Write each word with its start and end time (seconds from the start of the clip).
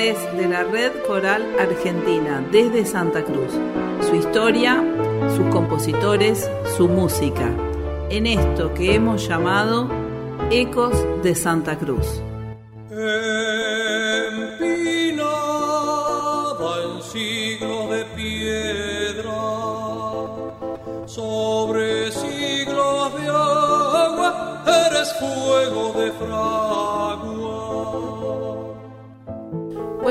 De 0.00 0.48
la 0.48 0.64
Red 0.64 0.92
Coral 1.06 1.44
Argentina 1.60 2.42
desde 2.50 2.86
Santa 2.86 3.22
Cruz. 3.22 3.52
Su 4.08 4.14
historia, 4.14 4.82
sus 5.36 5.44
compositores, 5.52 6.50
su 6.78 6.88
música. 6.88 7.50
En 8.08 8.26
esto 8.26 8.72
que 8.72 8.94
hemos 8.94 9.28
llamado 9.28 9.90
Ecos 10.50 10.94
de 11.22 11.34
Santa 11.34 11.76
Cruz. 11.76 12.22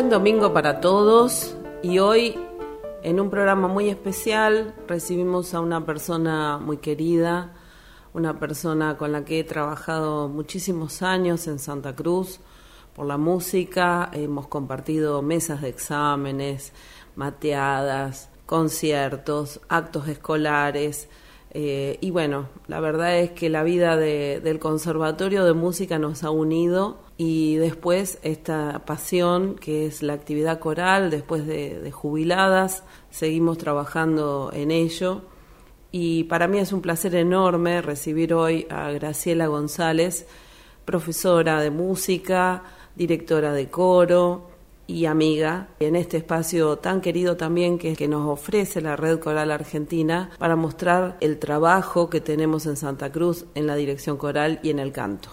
Domingo 0.09 0.53
para 0.53 0.81
todos 0.81 1.55
y 1.83 1.99
hoy 1.99 2.35
en 3.03 3.19
un 3.19 3.29
programa 3.29 3.67
muy 3.67 3.89
especial 3.89 4.73
recibimos 4.88 5.53
a 5.53 5.59
una 5.59 5.85
persona 5.85 6.57
muy 6.57 6.77
querida, 6.77 7.53
una 8.13 8.39
persona 8.39 8.97
con 8.97 9.11
la 9.11 9.23
que 9.23 9.39
he 9.39 9.43
trabajado 9.43 10.27
muchísimos 10.27 11.03
años 11.03 11.45
en 11.47 11.59
Santa 11.59 11.95
Cruz 11.95 12.39
por 12.95 13.05
la 13.05 13.17
música, 13.17 14.09
hemos 14.11 14.47
compartido 14.47 15.21
mesas 15.21 15.61
de 15.61 15.69
exámenes, 15.69 16.73
mateadas, 17.15 18.30
conciertos, 18.47 19.61
actos 19.69 20.07
escolares, 20.07 21.07
eh, 21.52 21.97
y 22.00 22.11
bueno, 22.11 22.47
la 22.67 22.80
verdad 22.80 23.17
es 23.17 23.31
que 23.31 23.50
la 23.50 23.64
vida 23.64 23.97
del 23.97 24.59
Conservatorio 24.59 25.45
de 25.45 25.53
Música 25.53 25.97
nos 25.97 26.23
ha 26.23 26.30
unido 26.30 27.00
y 27.17 27.55
después 27.55 28.19
esta 28.22 28.86
pasión 28.86 29.55
que 29.55 29.88
es 29.88 30.03
la 30.03 30.14
actividad 30.14 30.59
coral, 30.59 31.09
después 31.09 31.47
de, 31.47 31.92
jubiladas, 31.92 32.83
seguimos 33.09 33.58
trabajando 33.58 34.52
en 34.53 34.72
ello. 34.72 35.23
Y 35.92 36.25
para 36.25 36.47
mí 36.47 36.59
es 36.59 36.72
un 36.72 36.81
placer 36.81 37.16
enorme 37.16 37.81
recibir 37.81 38.33
hoy 38.36 38.67
a 38.70 38.92
Graciela 38.92 39.47
González, 39.47 40.27
profesora 40.86 41.61
de 41.61 41.72
música, 41.72 42.64
directora 42.95 43.53
de 43.53 43.70
coro, 43.70 44.48
y 44.90 45.06
amiga 45.06 45.68
en 45.80 45.95
este 45.95 46.18
espacio 46.18 46.78
tan 46.78 47.00
querido 47.00 47.38
también 47.38 47.78
que, 47.78 48.08
nos 48.09 48.28
ofrece 48.28 48.82
la 48.82 48.95
Red 48.95 49.20
Coral 49.20 49.52
Argentina 49.52 50.32
para 50.40 50.56
mostrar 50.56 51.18
el 51.22 51.38
trabajo 51.38 52.09
que 52.09 52.22
tenemos 52.22 52.66
en 52.66 52.76
Santa 52.76 53.12
Cruz 53.12 53.45
en 53.54 53.67
la 53.67 53.76
dirección 53.76 54.17
coral 54.17 54.60
y 54.64 54.72
en 54.72 54.80
el 54.80 54.92
canto. 54.92 55.30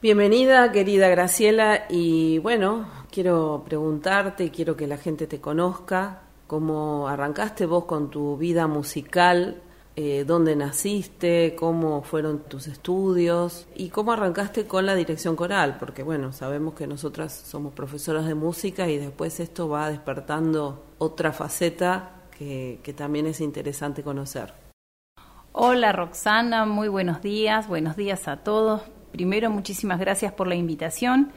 Bienvenida, 0.00 0.72
querida 0.72 1.08
Graciela, 1.08 1.84
y 1.90 2.38
bueno, 2.38 2.88
quiero 3.10 3.64
preguntarte, 3.66 4.50
quiero 4.50 4.76
que 4.76 4.86
la 4.86 4.96
gente 4.96 5.26
te 5.26 5.40
conozca, 5.40 6.22
cómo 6.46 7.08
arrancaste 7.08 7.66
vos 7.66 7.84
con 7.84 8.10
tu 8.10 8.36
vida 8.38 8.66
musical 8.66 9.60
eh, 9.96 10.24
dónde 10.26 10.56
naciste, 10.56 11.54
cómo 11.56 12.02
fueron 12.02 12.40
tus 12.40 12.66
estudios 12.66 13.68
y 13.76 13.90
cómo 13.90 14.12
arrancaste 14.12 14.66
con 14.66 14.86
la 14.86 14.94
dirección 14.96 15.36
coral, 15.36 15.76
porque 15.78 16.02
bueno, 16.02 16.32
sabemos 16.32 16.74
que 16.74 16.86
nosotras 16.86 17.32
somos 17.32 17.74
profesoras 17.74 18.26
de 18.26 18.34
música 18.34 18.88
y 18.88 18.98
después 18.98 19.38
esto 19.38 19.68
va 19.68 19.90
despertando 19.90 20.84
otra 20.98 21.32
faceta 21.32 22.10
que, 22.36 22.80
que 22.82 22.92
también 22.92 23.26
es 23.26 23.40
interesante 23.40 24.02
conocer. 24.02 24.52
Hola 25.52 25.92
Roxana, 25.92 26.66
muy 26.66 26.88
buenos 26.88 27.22
días, 27.22 27.68
buenos 27.68 27.96
días 27.96 28.26
a 28.26 28.38
todos. 28.38 28.82
Primero, 29.12 29.48
muchísimas 29.50 30.00
gracias 30.00 30.32
por 30.32 30.48
la 30.48 30.56
invitación. 30.56 31.30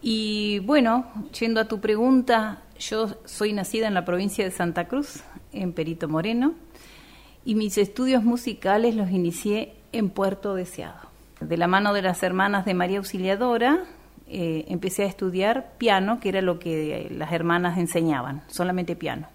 Y 0.00 0.60
bueno, 0.60 1.06
yendo 1.38 1.60
a 1.60 1.68
tu 1.68 1.80
pregunta, 1.80 2.62
yo 2.78 3.08
soy 3.26 3.52
nacida 3.52 3.86
en 3.86 3.94
la 3.94 4.06
provincia 4.06 4.44
de 4.44 4.50
Santa 4.50 4.88
Cruz, 4.88 5.22
en 5.52 5.74
Perito 5.74 6.08
Moreno, 6.08 6.54
y 7.44 7.54
mis 7.54 7.78
estudios 7.78 8.24
musicales 8.24 8.94
los 8.94 9.10
inicié 9.10 9.74
en 9.92 10.10
Puerto 10.10 10.54
Deseado. 10.54 11.08
De 11.40 11.56
la 11.56 11.66
mano 11.66 11.92
de 11.92 12.02
las 12.02 12.22
hermanas 12.22 12.64
de 12.64 12.74
María 12.74 12.98
Auxiliadora, 12.98 13.84
eh, 14.26 14.64
empecé 14.68 15.02
a 15.02 15.06
estudiar 15.06 15.72
piano, 15.76 16.18
que 16.20 16.30
era 16.30 16.40
lo 16.40 16.58
que 16.58 17.08
las 17.10 17.32
hermanas 17.32 17.78
enseñaban, 17.78 18.42
solamente 18.48 18.96
piano. 18.96 19.28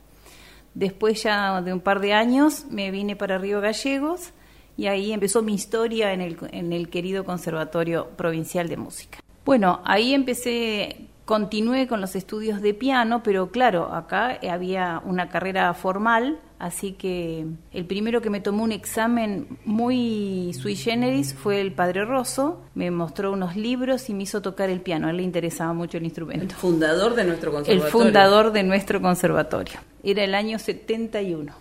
Después 0.73 1.21
ya 1.23 1.61
de 1.61 1.73
un 1.73 1.81
par 1.81 1.99
de 1.99 2.13
años 2.13 2.65
me 2.69 2.89
vine 2.91 3.15
para 3.15 3.37
Río 3.37 3.61
Gallegos 3.61 4.31
y 4.77 4.87
ahí 4.87 5.11
empezó 5.11 5.41
mi 5.41 5.53
historia 5.53 6.13
en 6.13 6.21
el, 6.21 6.37
en 6.51 6.73
el 6.73 6.89
querido 6.89 7.25
Conservatorio 7.25 8.09
Provincial 8.15 8.69
de 8.69 8.77
Música. 8.77 9.19
Bueno, 9.45 9.81
ahí 9.83 10.13
empecé 10.13 11.08
continué 11.29 11.87
con 11.87 12.01
los 12.01 12.15
estudios 12.15 12.59
de 12.59 12.73
piano, 12.73 13.21
pero 13.21 13.51
claro, 13.51 13.93
acá 13.93 14.39
había 14.49 14.99
una 15.05 15.29
carrera 15.29 15.71
formal, 15.75 16.39
así 16.57 16.93
que 16.93 17.45
el 17.71 17.85
primero 17.85 18.19
que 18.19 18.31
me 18.31 18.39
tomó 18.39 18.63
un 18.63 18.71
examen 18.71 19.59
muy 19.63 20.51
sui 20.59 20.75
generis 20.75 21.35
fue 21.35 21.61
el 21.61 21.71
padre 21.71 22.03
Rosso, 22.03 22.63
me 22.73 22.89
mostró 22.89 23.31
unos 23.31 23.55
libros 23.55 24.09
y 24.09 24.15
me 24.15 24.23
hizo 24.23 24.41
tocar 24.41 24.71
el 24.71 24.81
piano, 24.81 25.05
a 25.05 25.11
él 25.11 25.17
le 25.17 25.23
interesaba 25.23 25.71
mucho 25.71 25.97
el 25.97 26.05
instrumento. 26.05 26.45
El 26.45 26.51
fundador 26.51 27.13
de 27.13 27.23
nuestro 27.25 27.51
conservatorio. 27.51 27.85
El 27.85 27.91
fundador 27.91 28.51
de 28.51 28.63
nuestro 28.63 28.99
conservatorio. 28.99 29.79
Era 30.03 30.23
el 30.23 30.33
año 30.33 30.57
71. 30.57 31.53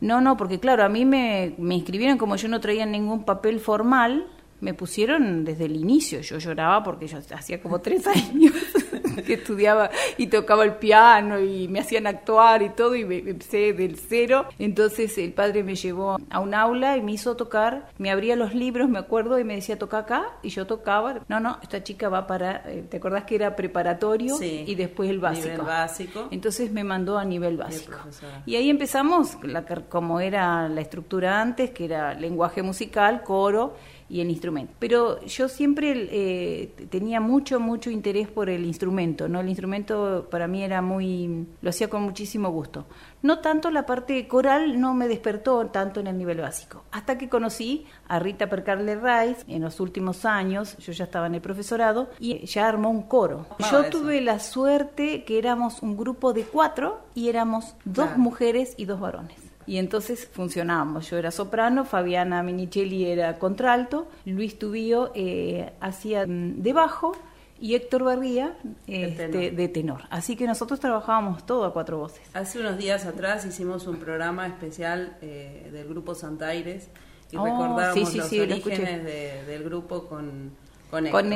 No, 0.00 0.20
no, 0.20 0.36
porque 0.36 0.60
claro, 0.60 0.84
a 0.84 0.88
mí 0.88 1.04
me, 1.04 1.56
me 1.58 1.74
inscribieron 1.74 2.18
como 2.18 2.36
yo 2.36 2.46
no 2.46 2.60
traía 2.60 2.86
ningún 2.86 3.24
papel 3.24 3.58
formal, 3.58 4.28
me 4.62 4.74
pusieron 4.74 5.44
desde 5.44 5.64
el 5.64 5.74
inicio. 5.74 6.20
Yo 6.20 6.38
lloraba 6.38 6.84
porque 6.84 7.08
yo 7.08 7.18
hacía 7.34 7.60
como 7.60 7.80
tres 7.80 8.06
años 8.06 8.52
que 9.26 9.34
estudiaba 9.34 9.90
y 10.16 10.26
tocaba 10.26 10.64
el 10.64 10.74
piano 10.74 11.40
y 11.40 11.68
me 11.68 11.80
hacían 11.80 12.06
actuar 12.06 12.62
y 12.62 12.70
todo 12.70 12.94
y 12.94 13.04
me, 13.04 13.18
empecé 13.18 13.72
del 13.72 13.96
cero. 13.96 14.46
Entonces 14.58 15.16
el 15.18 15.32
padre 15.32 15.62
me 15.62 15.74
llevó 15.74 16.18
a 16.30 16.40
un 16.40 16.54
aula 16.54 16.96
y 16.96 17.02
me 17.02 17.12
hizo 17.12 17.36
tocar, 17.36 17.88
me 17.98 18.10
abría 18.10 18.36
los 18.36 18.54
libros, 18.54 18.88
me 18.88 18.98
acuerdo, 18.98 19.38
y 19.38 19.44
me 19.44 19.54
decía 19.54 19.78
toca 19.78 19.98
acá 19.98 20.24
y 20.42 20.50
yo 20.50 20.66
tocaba. 20.66 21.20
No, 21.28 21.40
no, 21.40 21.58
esta 21.62 21.82
chica 21.82 22.08
va 22.08 22.26
para, 22.26 22.62
eh, 22.70 22.84
¿te 22.88 22.98
acordás 22.98 23.24
que 23.24 23.34
era 23.34 23.56
preparatorio 23.56 24.36
y 24.42 24.74
después 24.74 25.10
el 25.10 25.18
básico? 25.18 25.48
Nivel 25.48 25.66
básico. 25.66 26.28
Entonces 26.30 26.72
me 26.72 26.84
mandó 26.84 27.18
a 27.18 27.24
nivel 27.24 27.56
básico. 27.56 27.98
Y 28.46 28.56
ahí 28.56 28.70
empezamos, 28.70 29.36
la, 29.42 29.64
como 29.88 30.20
era 30.20 30.68
la 30.68 30.80
estructura 30.80 31.40
antes, 31.40 31.70
que 31.70 31.84
era 31.84 32.14
lenguaje 32.14 32.62
musical, 32.62 33.22
coro 33.22 33.74
y 34.12 34.20
el 34.20 34.28
instrumento. 34.28 34.74
Pero 34.78 35.24
yo 35.24 35.48
siempre 35.48 36.08
eh, 36.10 36.86
tenía 36.90 37.18
mucho, 37.18 37.58
mucho 37.58 37.90
interés 37.90 38.28
por 38.28 38.50
el 38.50 38.66
instrumento, 38.66 39.26
¿no? 39.26 39.40
El 39.40 39.48
instrumento 39.48 40.28
para 40.30 40.46
mí 40.46 40.62
era 40.62 40.82
muy, 40.82 41.46
lo 41.62 41.70
hacía 41.70 41.88
con 41.88 42.02
muchísimo 42.02 42.50
gusto. 42.50 42.84
No 43.22 43.38
tanto 43.38 43.70
la 43.70 43.86
parte 43.86 44.28
coral 44.28 44.78
no 44.78 44.92
me 44.92 45.08
despertó 45.08 45.66
tanto 45.68 46.00
en 46.00 46.08
el 46.08 46.18
nivel 46.18 46.42
básico, 46.42 46.84
hasta 46.90 47.16
que 47.16 47.30
conocí 47.30 47.86
a 48.06 48.18
Rita 48.18 48.50
Percarle 48.50 48.96
Rice 48.96 49.44
en 49.48 49.62
los 49.62 49.80
últimos 49.80 50.26
años, 50.26 50.76
yo 50.76 50.92
ya 50.92 51.04
estaba 51.04 51.26
en 51.26 51.36
el 51.36 51.40
profesorado, 51.40 52.10
y 52.20 52.44
ya 52.44 52.68
armó 52.68 52.90
un 52.90 53.04
coro. 53.04 53.46
yo 53.70 53.84
tuve 53.88 54.20
la 54.20 54.40
suerte 54.40 55.24
que 55.24 55.38
éramos 55.38 55.82
un 55.82 55.96
grupo 55.96 56.34
de 56.34 56.42
cuatro 56.42 57.00
y 57.14 57.30
éramos 57.30 57.76
dos 57.86 58.18
mujeres 58.18 58.74
y 58.76 58.84
dos 58.84 59.00
varones. 59.00 59.41
Y 59.66 59.78
entonces 59.78 60.28
funcionábamos. 60.30 61.08
Yo 61.10 61.18
era 61.18 61.30
soprano, 61.30 61.84
Fabiana 61.84 62.42
Minichelli 62.42 63.06
era 63.06 63.38
contralto, 63.38 64.08
Luis 64.24 64.58
Tubío 64.58 65.12
eh, 65.14 65.72
hacía 65.80 66.26
mm, 66.26 66.62
de 66.62 66.72
bajo 66.72 67.12
y 67.60 67.76
Héctor 67.76 68.02
Barría 68.02 68.56
este, 68.88 69.52
de 69.52 69.68
tenor. 69.68 70.02
Así 70.10 70.34
que 70.34 70.46
nosotros 70.48 70.80
trabajábamos 70.80 71.46
todo 71.46 71.64
a 71.64 71.72
cuatro 71.72 71.98
voces. 71.98 72.22
Hace 72.34 72.58
unos 72.58 72.76
días 72.76 73.06
atrás 73.06 73.46
hicimos 73.46 73.86
un 73.86 73.98
programa 73.98 74.48
especial 74.48 75.16
eh, 75.22 75.70
del 75.72 75.86
grupo 75.86 76.16
Santaires 76.16 76.88
y 77.30 77.36
oh, 77.36 77.44
recordábamos 77.44 78.14
los 78.16 78.32
orígenes 78.32 79.04
del 79.46 79.62
grupo 79.62 80.08
con 80.08 80.50
con 80.92 81.32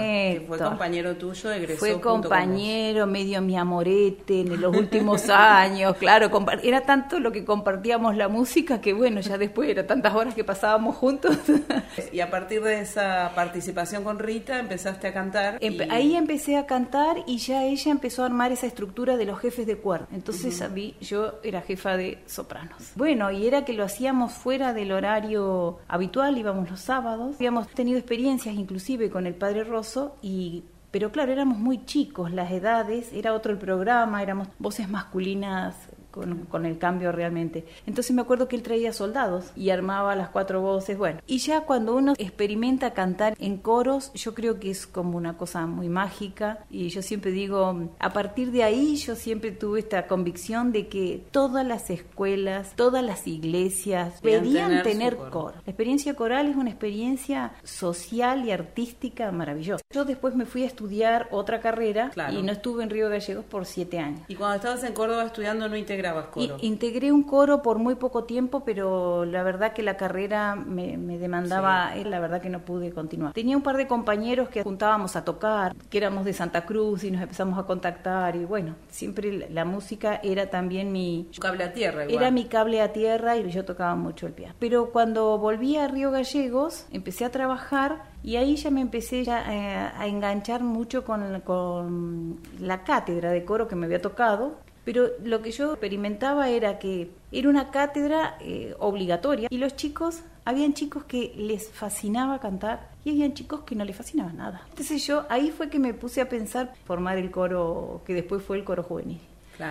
fue 0.46 0.58
compañero 0.58 1.16
tuyo, 1.16 1.50
egresó 1.50 1.78
Fue 1.78 1.98
compañero, 1.98 3.06
medio 3.06 3.40
mi 3.40 3.56
amorete 3.56 4.42
en 4.42 4.60
los 4.60 4.76
últimos 4.76 5.28
años, 5.30 5.96
claro, 5.96 6.30
era 6.62 6.82
tanto 6.82 7.18
lo 7.20 7.32
que 7.32 7.42
compartíamos 7.42 8.16
la 8.16 8.28
música 8.28 8.82
que 8.82 8.92
bueno, 8.92 9.20
ya 9.22 9.38
después 9.38 9.70
era 9.70 9.86
tantas 9.86 10.14
horas 10.14 10.34
que 10.34 10.44
pasábamos 10.44 10.96
juntos. 10.96 11.38
y 12.12 12.20
a 12.20 12.30
partir 12.30 12.62
de 12.62 12.80
esa 12.80 13.32
participación 13.34 14.04
con 14.04 14.18
Rita 14.18 14.58
empezaste 14.58 15.08
a 15.08 15.14
cantar. 15.14 15.58
Ahí 15.88 16.16
empecé 16.16 16.58
a 16.58 16.66
cantar 16.66 17.16
y 17.26 17.38
ya 17.38 17.64
ella 17.64 17.90
empezó 17.90 18.24
a 18.24 18.26
armar 18.26 18.52
esa 18.52 18.66
estructura 18.66 19.16
de 19.16 19.24
los 19.24 19.40
jefes 19.40 19.66
de 19.66 19.78
cuerda. 19.78 20.06
Entonces 20.12 20.60
a 20.60 20.68
mí, 20.68 20.96
yo 21.00 21.36
era 21.42 21.62
jefa 21.62 21.96
de 21.96 22.18
sopranos. 22.26 22.92
Bueno, 22.94 23.30
y 23.30 23.46
era 23.46 23.64
que 23.64 23.72
lo 23.72 23.84
hacíamos 23.84 24.32
fuera 24.32 24.74
del 24.74 24.92
horario 24.92 25.78
habitual, 25.88 26.36
íbamos 26.36 26.68
los 26.68 26.80
sábados. 26.80 27.36
Habíamos 27.36 27.68
tenido 27.68 27.98
experiencias 27.98 28.54
inclusive 28.54 29.08
con 29.08 29.26
el 29.26 29.34
Padre 29.34 29.45
Rosso 29.64 30.16
y 30.22 30.64
pero 30.90 31.12
claro, 31.12 31.30
éramos 31.32 31.58
muy 31.58 31.84
chicos, 31.84 32.32
las 32.32 32.50
edades, 32.50 33.12
era 33.12 33.34
otro 33.34 33.52
el 33.52 33.58
programa, 33.58 34.22
éramos 34.22 34.48
voces 34.58 34.88
masculinas 34.88 35.74
con, 36.16 36.66
el 36.66 36.78
cambio 36.78 37.12
realmente. 37.12 37.66
Entonces 37.86 38.14
me 38.14 38.22
acuerdo 38.22 38.48
que 38.48 38.56
él 38.56 38.62
traía 38.62 38.92
soldados 38.92 39.52
y 39.54 39.70
armaba 39.70 40.16
las 40.16 40.30
cuatro 40.30 40.60
voces, 40.60 40.96
bueno. 40.96 41.20
Y 41.26 41.38
ya 41.38 41.62
cuando 41.62 41.94
uno 41.94 42.14
experimenta 42.16 42.94
cantar 42.94 43.36
en 43.38 43.58
coros, 43.58 44.12
yo 44.14 44.34
creo 44.34 44.58
que 44.58 44.70
es 44.70 44.86
como 44.86 45.16
una 45.16 45.36
cosa 45.36 45.66
muy 45.66 45.88
mágica 45.88 46.64
y 46.70 46.88
yo 46.88 47.02
siempre 47.02 47.30
digo, 47.30 47.90
a 47.98 48.12
partir 48.12 48.50
de 48.50 48.62
ahí 48.62 48.96
yo 48.96 49.14
siempre 49.14 49.52
tuve 49.52 49.80
esta 49.80 50.06
convicción 50.06 50.72
de 50.72 50.88
que 50.88 51.24
todas 51.30 51.66
las 51.66 51.90
escuelas, 51.90 52.72
todas 52.76 53.04
las 53.04 53.26
iglesias 53.26 54.20
deberían 54.22 54.82
tener, 54.82 55.16
coro. 55.16 55.54
La 55.64 55.70
experiencia 55.70 56.14
coral 56.14 56.48
es 56.48 56.56
una 56.56 56.70
experiencia 56.70 57.52
social 57.62 58.44
y 58.44 58.50
artística 58.50 59.30
maravillosa. 59.32 59.82
Yo 59.90 60.04
después 60.04 60.34
me 60.34 60.46
fui 60.46 60.62
a 60.62 60.66
estudiar 60.66 61.28
otra 61.30 61.60
carrera 61.60 62.10
y 62.30 62.42
no 62.42 62.52
estuve 62.52 62.82
en 62.82 62.90
Río 62.90 63.08
Gallegos 63.08 63.44
por 63.44 63.66
siete 63.66 63.98
años. 63.98 64.20
¿Y 64.28 64.34
cuando 64.34 64.56
estabas 64.56 64.82
en 64.84 64.92
Córdoba 64.92 65.24
estudiando 65.24 65.68
no 65.68 65.76
integrabas 66.06 66.26
coro? 66.26 66.56
integré 66.60 67.12
un 67.12 67.22
coro 67.22 67.62
por 67.62 67.78
muy 67.78 67.94
poco 67.94 68.24
tiempo, 68.24 68.64
pero 68.64 69.24
la 69.24 69.42
verdad 69.42 69.72
que 69.72 69.82
la 69.82 69.96
carrera 69.96 70.54
me, 70.54 70.96
demandaba, 71.18 71.96
eh, 71.96 72.04
la 72.04 72.20
verdad 72.20 72.40
que 72.40 72.50
no 72.50 72.60
pude 72.60 72.92
continuar. 72.92 73.32
Tenía 73.32 73.56
un 73.56 73.62
par 73.62 73.76
de 73.76 73.86
compañeros 73.86 74.48
que 74.48 74.62
juntábamos 74.62 75.16
a 75.16 75.24
tocar, 75.24 75.74
que 75.90 75.98
éramos 75.98 76.24
de 76.24 76.32
Santa 76.32 76.64
Cruz 76.64 77.04
y 77.04 77.10
nos 77.10 77.22
empezamos 77.22 77.58
a 77.58 77.64
contactar 77.64 78.36
y 78.36 78.44
bueno, 78.44 78.76
siempre 78.88 79.48
la 79.50 79.64
música 79.64 80.20
era 80.22 80.50
también 80.50 80.92
mi... 80.92 81.28
Cable 81.40 81.64
a 81.64 81.72
tierra. 81.72 82.04
Era 82.04 82.30
mi 82.30 82.46
cable 82.46 82.80
a 82.80 82.92
tierra 82.92 83.36
y 83.36 83.50
yo 83.50 83.64
tocaba 83.64 83.94
mucho 83.94 84.26
el 84.26 84.32
piano. 84.32 84.54
Pero 84.58 84.90
cuando 84.90 85.38
volví 85.38 85.76
a 85.76 85.88
Río 85.88 86.10
Gallegos, 86.10 86.86
empecé 86.90 87.24
a 87.24 87.30
trabajar 87.30 88.16
y 88.22 88.36
ahí 88.36 88.56
ya 88.56 88.70
me 88.70 88.80
empecé 88.80 89.24
ya, 89.24 89.52
eh, 89.52 89.92
a 89.96 90.06
enganchar 90.06 90.62
mucho 90.62 91.04
con, 91.04 91.40
con, 91.42 92.40
la 92.60 92.82
cátedra 92.82 93.30
de 93.30 93.44
coro 93.44 93.68
que 93.68 93.76
me 93.76 93.86
había 93.86 94.00
tocado 94.00 94.58
pero 94.86 95.08
lo 95.24 95.42
que 95.42 95.50
yo 95.50 95.72
experimentaba 95.72 96.48
era 96.48 96.78
que 96.78 97.10
era 97.32 97.48
una 97.48 97.72
cátedra 97.72 98.38
eh, 98.40 98.72
obligatoria 98.78 99.48
y 99.50 99.58
los 99.58 99.74
chicos, 99.74 100.22
habían 100.44 100.74
chicos 100.74 101.02
que 101.02 101.34
les 101.36 101.68
fascinaba 101.68 102.38
cantar 102.38 102.88
y 103.04 103.10
habían 103.10 103.34
chicos 103.34 103.62
que 103.62 103.74
no 103.74 103.84
les 103.84 103.96
fascinaba 103.96 104.32
nada. 104.32 104.62
Entonces 104.70 105.04
yo 105.04 105.26
ahí 105.28 105.50
fue 105.50 105.70
que 105.70 105.80
me 105.80 105.92
puse 105.92 106.20
a 106.20 106.28
pensar 106.28 106.72
formar 106.84 107.18
el 107.18 107.32
coro 107.32 108.02
que 108.06 108.14
después 108.14 108.44
fue 108.44 108.58
el 108.58 108.64
coro 108.64 108.84
juvenil. 108.84 109.20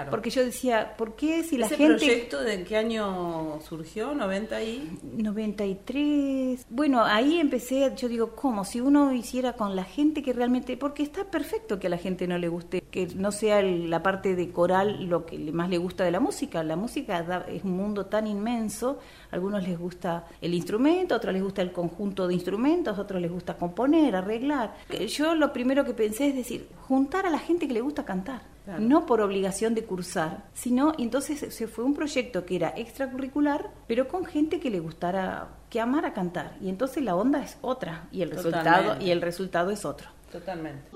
Porque 0.09 0.29
yo 0.29 0.43
decía, 0.43 0.95
¿por 0.97 1.15
qué 1.15 1.43
si 1.43 1.57
la 1.57 1.67
gente... 1.67 1.95
¿Ese 1.95 2.05
proyecto 2.05 2.41
de 2.41 2.63
qué 2.63 2.77
año 2.77 3.59
surgió? 3.61 4.13
¿90 4.13 4.63
y...? 4.63 4.99
93. 5.21 6.65
Bueno, 6.69 7.03
ahí 7.03 7.39
empecé, 7.39 7.91
yo 7.95 8.07
digo, 8.07 8.35
¿cómo? 8.35 8.65
Si 8.65 8.81
uno 8.81 9.13
hiciera 9.13 9.53
con 9.53 9.75
la 9.75 9.83
gente 9.83 10.23
que 10.23 10.33
realmente... 10.33 10.77
Porque 10.77 11.03
está 11.03 11.25
perfecto 11.25 11.79
que 11.79 11.87
a 11.87 11.89
la 11.89 11.97
gente 11.97 12.27
no 12.27 12.37
le 12.37 12.47
guste, 12.47 12.81
que 12.81 13.07
no 13.15 13.31
sea 13.31 13.61
la 13.61 14.01
parte 14.01 14.35
de 14.35 14.49
coral 14.51 15.05
lo 15.05 15.25
que 15.25 15.37
más 15.51 15.69
le 15.69 15.77
gusta 15.77 16.03
de 16.03 16.11
la 16.11 16.19
música. 16.19 16.63
La 16.63 16.75
música 16.75 17.45
es 17.47 17.63
un 17.63 17.77
mundo 17.77 18.07
tan 18.07 18.27
inmenso. 18.27 18.99
A 19.31 19.35
algunos 19.35 19.63
les 19.63 19.77
gusta 19.77 20.25
el 20.41 20.53
instrumento, 20.53 21.13
a 21.13 21.17
otros 21.17 21.33
les 21.33 21.43
gusta 21.43 21.61
el 21.61 21.71
conjunto 21.71 22.27
de 22.27 22.33
instrumentos, 22.33 22.97
a 22.97 23.01
otros 23.01 23.21
les 23.21 23.31
gusta 23.31 23.55
componer, 23.55 24.15
arreglar. 24.15 24.75
Yo 25.07 25.35
lo 25.35 25.53
primero 25.53 25.85
que 25.85 25.93
pensé 25.93 26.29
es 26.29 26.35
decir, 26.35 26.69
juntar 26.87 27.25
a 27.25 27.29
la 27.29 27.39
gente 27.39 27.67
que 27.67 27.73
le 27.73 27.81
gusta 27.81 28.05
cantar 28.05 28.55
no 28.79 29.06
por 29.06 29.21
obligación 29.21 29.75
de 29.75 29.85
cursar, 29.85 30.45
sino 30.53 30.94
entonces 30.97 31.53
se 31.53 31.67
fue 31.67 31.83
un 31.83 31.94
proyecto 31.94 32.45
que 32.45 32.56
era 32.56 32.73
extracurricular, 32.75 33.71
pero 33.88 34.07
con 34.07 34.25
gente 34.25 34.59
que 34.59 34.69
le 34.69 34.79
gustara, 34.79 35.50
que 35.69 35.79
amara 35.79 36.13
cantar, 36.13 36.56
y 36.62 36.69
entonces 36.69 37.03
la 37.03 37.15
onda 37.15 37.44
es 37.44 37.57
otra 37.62 38.07
y 38.12 38.21
el 38.21 38.31
resultado 38.31 38.97
y 39.01 39.12
el 39.12 39.21
resultado 39.21 39.71
es 39.71 39.85
otro. 39.85 40.09
Totalmente. 40.31 40.89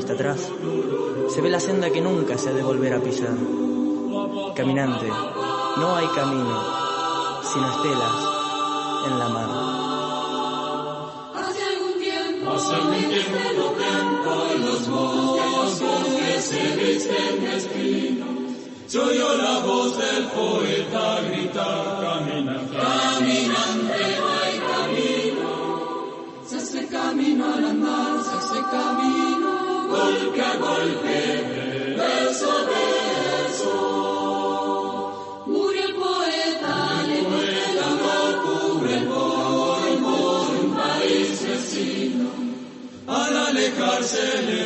Se 0.00 1.40
ve 1.42 1.50
la 1.50 1.60
senda 1.60 1.90
que 1.90 2.00
nunca 2.00 2.38
se 2.38 2.48
ha 2.48 2.52
de 2.52 2.62
volver 2.62 2.94
a 2.94 3.00
pisar. 3.00 3.34
Caminante, 4.56 5.06
no 5.06 5.96
hay 5.96 6.06
camino, 6.08 6.62
sino 7.42 7.70
estelas 7.70 8.16
en 9.06 9.18
la 9.18 9.28
mar. 9.28 9.48
Hace 11.34 11.62
algún 11.72 11.94
tiempo, 12.00 12.50
hace 12.52 12.74
algún 12.74 12.94
tiempo, 13.10 13.50
los 14.60 14.88
bosques 14.88 16.44
se 16.44 16.76
visten 16.76 17.40
de 17.42 17.56
espino. 17.56 18.26
Yo 18.88 19.04
oigo 19.04 19.28
la 19.34 19.58
voz 19.60 19.98
del 19.98 20.24
poeta 20.28 21.01
Barcelona. 43.92 44.61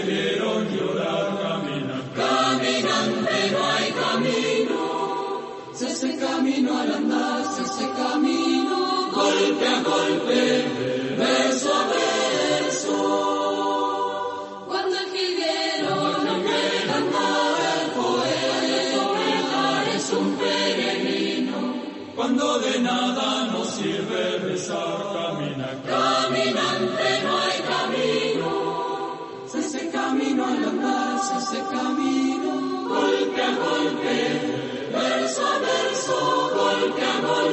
Campo 36.98 37.45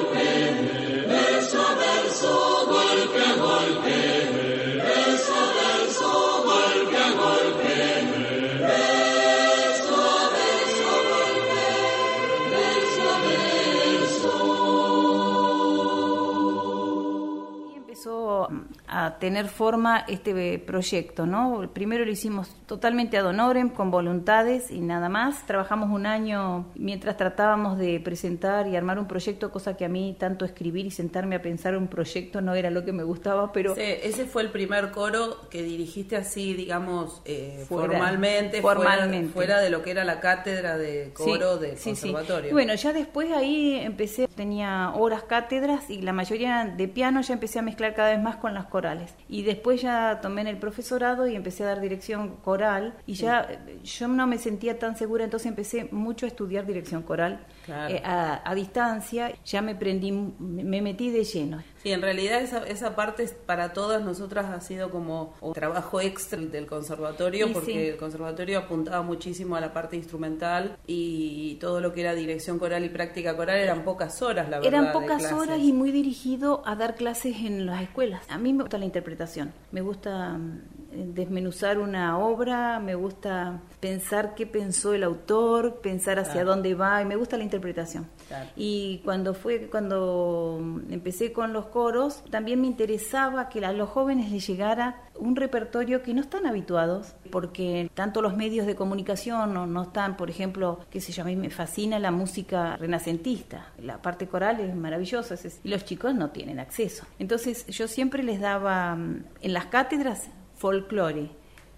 tener 19.23 19.47
forma 19.47 20.03
este 20.09 20.59
proyecto, 20.59 21.25
¿no? 21.25 21.69
Primero 21.71 22.03
lo 22.03 22.11
hicimos 22.11 22.49
totalmente 22.65 23.17
ad 23.17 23.25
honorem, 23.25 23.69
con 23.69 23.89
voluntades 23.89 24.69
y 24.69 24.81
nada 24.81 25.07
más. 25.07 25.45
Trabajamos 25.45 25.91
un 25.91 26.05
año 26.05 26.65
mientras 26.75 27.15
tratábamos 27.15 27.77
de 27.77 28.01
presentar 28.01 28.67
y 28.67 28.75
armar 28.75 28.99
un 28.99 29.07
proyecto, 29.07 29.49
cosa 29.49 29.77
que 29.77 29.85
a 29.85 29.87
mí 29.87 30.13
tanto 30.19 30.43
escribir 30.43 30.87
y 30.87 30.91
sentarme 30.91 31.37
a 31.37 31.41
pensar 31.41 31.77
un 31.77 31.87
proyecto 31.87 32.41
no 32.41 32.53
era 32.53 32.69
lo 32.69 32.83
que 32.83 32.91
me 32.91 33.03
gustaba, 33.03 33.53
pero... 33.53 33.77
ese 33.77 34.25
fue 34.25 34.41
el 34.41 34.49
primer 34.49 34.91
coro 34.91 35.47
que 35.49 35.63
dirigiste 35.63 36.17
así, 36.17 36.53
digamos, 36.53 37.21
eh, 37.23 37.63
formalmente, 37.69 38.61
formalmente. 38.61 39.31
Fuera, 39.31 39.61
de 39.61 39.69
lo 39.69 39.83
que 39.83 39.91
era 39.91 40.03
la 40.03 40.19
cátedra 40.19 40.77
de 40.77 41.13
coro 41.13 41.55
del 41.55 41.77
conservatorio. 41.81 42.51
bueno, 42.51 42.75
ya 42.75 42.91
después 42.91 43.31
ahí 43.31 43.75
empecé, 43.75 44.27
tenía 44.27 44.91
horas 44.93 45.23
cátedras 45.23 45.89
y 45.89 46.01
la 46.01 46.11
mayoría 46.11 46.65
de 46.65 46.87
piano 46.89 47.21
ya 47.21 47.35
empecé 47.35 47.59
a 47.59 47.61
mezclar 47.61 47.95
cada 47.95 48.09
vez 48.09 48.21
más 48.21 48.35
con 48.35 48.53
las 48.53 48.65
corales. 48.65 49.12
Y 49.29 49.43
después 49.43 49.81
ya 49.81 50.19
tomé 50.21 50.41
en 50.41 50.47
el 50.47 50.57
profesorado 50.57 51.27
y 51.27 51.35
empecé 51.35 51.63
a 51.63 51.67
dar 51.67 51.81
dirección 51.81 52.37
coral. 52.37 52.95
Y 53.05 53.13
ya 53.13 53.65
yo 53.83 54.07
no 54.07 54.27
me 54.27 54.37
sentía 54.37 54.79
tan 54.79 54.95
segura, 54.97 55.23
entonces 55.23 55.47
empecé 55.47 55.89
mucho 55.91 56.25
a 56.25 56.29
estudiar 56.29 56.65
dirección 56.65 57.01
coral 57.03 57.45
eh, 57.67 58.01
a, 58.03 58.53
distancia, 58.55 59.33
ya 59.45 59.61
me 59.61 59.75
prendí, 59.75 60.11
me 60.11 60.81
metí 60.81 61.09
de 61.09 61.23
lleno. 61.23 61.63
Sí, 61.81 61.91
en 61.91 62.01
realidad 62.01 62.41
esa, 62.41 62.65
esa 62.65 62.95
parte 62.95 63.27
para 63.45 63.73
todas 63.73 64.03
nosotras 64.03 64.45
ha 64.45 64.61
sido 64.61 64.89
como 64.89 65.33
un 65.41 65.53
trabajo 65.53 65.99
extra 65.99 66.39
del 66.39 66.65
conservatorio, 66.65 67.51
porque 67.51 67.89
el 67.89 67.97
conservatorio 67.97 68.59
apuntaba 68.59 69.01
muchísimo 69.01 69.55
a 69.55 69.61
la 69.61 69.73
parte 69.73 69.97
instrumental 69.97 70.77
y 70.87 71.55
todo 71.55 71.81
lo 71.81 71.93
que 71.93 72.01
era 72.01 72.15
dirección 72.15 72.57
coral 72.57 72.85
y 72.85 72.89
práctica 72.89 73.35
coral 73.35 73.59
eran 73.59 73.83
pocas 73.83 74.21
horas, 74.21 74.49
la 74.49 74.59
verdad. 74.59 74.73
Eran 74.73 74.93
pocas 74.93 75.31
horas 75.33 75.59
y 75.59 75.73
muy 75.73 75.91
dirigido 75.91 76.63
a 76.65 76.75
dar 76.75 76.95
clases 76.95 77.37
en 77.37 77.65
las 77.65 77.81
escuelas. 77.81 78.23
A 78.29 78.37
mí 78.37 78.53
me 78.53 78.63
gusta 78.63 78.77
la 78.77 78.85
interpretación, 78.85 79.53
me 79.71 79.81
gusta 79.81 80.37
mm, 80.37 80.61
desmenuzar 80.95 81.79
una 81.79 82.17
obra, 82.17 82.79
me 82.79 82.95
gusta 82.95 83.61
pensar 83.79 84.35
qué 84.35 84.45
pensó 84.45 84.93
el 84.93 85.03
autor, 85.03 85.81
pensar 85.81 86.19
hacia 86.19 86.43
dónde 86.43 86.75
va 86.75 87.01
y 87.01 87.05
me 87.05 87.15
gusta 87.15 87.37
la 87.37 87.43
interpretación. 87.43 88.07
Y 88.55 89.01
cuando 89.03 89.33
fue 89.33 89.67
cuando 89.69 90.59
empecé 90.89 91.33
con 91.33 91.53
los 91.53 91.65
coros, 91.67 92.23
también 92.29 92.61
me 92.61 92.67
interesaba 92.67 93.49
que 93.49 93.63
a 93.63 93.71
los 93.73 93.89
jóvenes 93.89 94.31
les 94.31 94.45
llegara 94.47 95.01
un 95.15 95.35
repertorio 95.35 96.01
que 96.01 96.13
no 96.13 96.21
están 96.21 96.45
habituados, 96.45 97.13
porque 97.31 97.89
tanto 97.93 98.21
los 98.21 98.35
medios 98.35 98.65
de 98.65 98.75
comunicación 98.75 99.53
no, 99.53 99.67
no 99.67 99.83
están, 99.83 100.17
por 100.17 100.29
ejemplo, 100.29 100.79
qué 100.89 101.01
sé 101.01 101.11
yo, 101.11 101.23
a 101.23 101.25
mí 101.25 101.35
me 101.35 101.49
fascina 101.49 101.99
la 101.99 102.11
música 102.11 102.77
renacentista, 102.77 103.67
la 103.79 104.01
parte 104.01 104.27
coral 104.27 104.59
es 104.59 104.75
maravillosa, 104.75 105.35
y 105.63 105.69
los 105.69 105.85
chicos 105.85 106.15
no 106.15 106.31
tienen 106.31 106.59
acceso. 106.59 107.05
Entonces 107.19 107.65
yo 107.67 107.87
siempre 107.87 108.23
les 108.23 108.39
daba 108.39 108.95
mm, 108.95 109.23
en 109.41 109.53
las 109.53 109.65
cátedras 109.67 110.29
folclore 110.63 111.29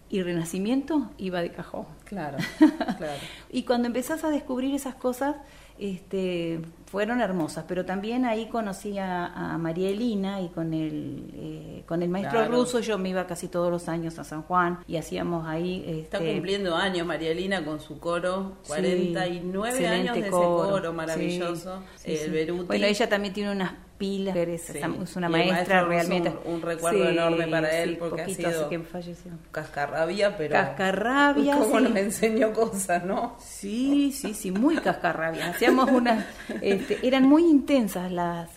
y 0.09 0.21
renacimiento 0.21 1.09
iba 1.17 1.41
de 1.41 1.51
cajón. 1.51 1.87
Claro, 2.03 2.37
claro. 2.59 3.19
y 3.51 3.63
cuando 3.63 3.87
empezás 3.87 4.23
a 4.23 4.29
descubrir 4.29 4.75
esas 4.75 4.93
cosas, 4.93 5.37
este, 5.79 6.61
fueron 6.85 7.19
hermosas, 7.19 7.65
pero 7.67 7.83
también 7.83 8.25
ahí 8.25 8.47
conocí 8.47 8.99
a, 8.99 9.57
María 9.59 9.89
Elina 9.89 10.39
y 10.39 10.49
con 10.49 10.75
el, 10.75 11.31
eh, 11.33 11.83
con 11.87 12.03
el 12.03 12.09
maestro 12.09 12.47
ruso 12.47 12.79
yo 12.79 12.99
me 12.99 13.09
iba 13.09 13.25
casi 13.25 13.47
todos 13.47 13.71
los 13.71 13.89
años 13.89 14.19
a 14.19 14.23
San 14.23 14.43
Juan 14.43 14.77
y 14.87 14.97
hacíamos 14.97 15.47
ahí... 15.47 15.83
Está 16.03 16.19
este, 16.19 16.33
cumpliendo 16.33 16.75
años 16.75 17.07
María 17.07 17.31
Elina 17.31 17.65
con 17.65 17.79
su 17.79 17.99
coro, 17.99 18.57
49 18.67 19.87
años 19.87 20.13
de 20.13 20.21
ese 20.21 20.29
coro 20.29 20.93
maravilloso, 20.93 21.81
el 22.03 22.31
Beruti. 22.31 22.65
Bueno, 22.67 22.85
ella 22.85 23.09
también 23.09 23.33
tiene 23.33 23.51
unas 23.51 23.73
pilas, 23.97 24.35
es, 24.35 25.15
una 25.15 25.29
maestra 25.29 25.83
realmente. 25.83 26.33
Un, 26.45 26.61
recuerdo 26.61 27.09
enorme 27.09 27.47
para 27.47 27.77
él 27.81 27.97
porque 27.97 28.21
ha 28.21 28.29
sido 28.29 28.69
que 28.69 28.79
falleció. 28.79 29.31
cascarrabia, 29.51 30.35
pero 30.37 30.53
cascarrabia, 30.53 31.57
como 31.59 31.79
nos 31.79 31.95
enseñó 31.95 32.53
cosas, 32.53 33.03
¿no? 33.05 33.35
Sí, 33.39 34.11
sí, 34.11 34.33
sí, 34.33 34.51
muy 34.51 34.77
cascarrabia. 34.77 35.49
Hacíamos 35.49 35.89
unas, 35.91 36.25
este, 36.61 37.05
eran 37.05 37.23
muy 37.23 37.43
intensas 37.43 38.11
las, 38.11 38.49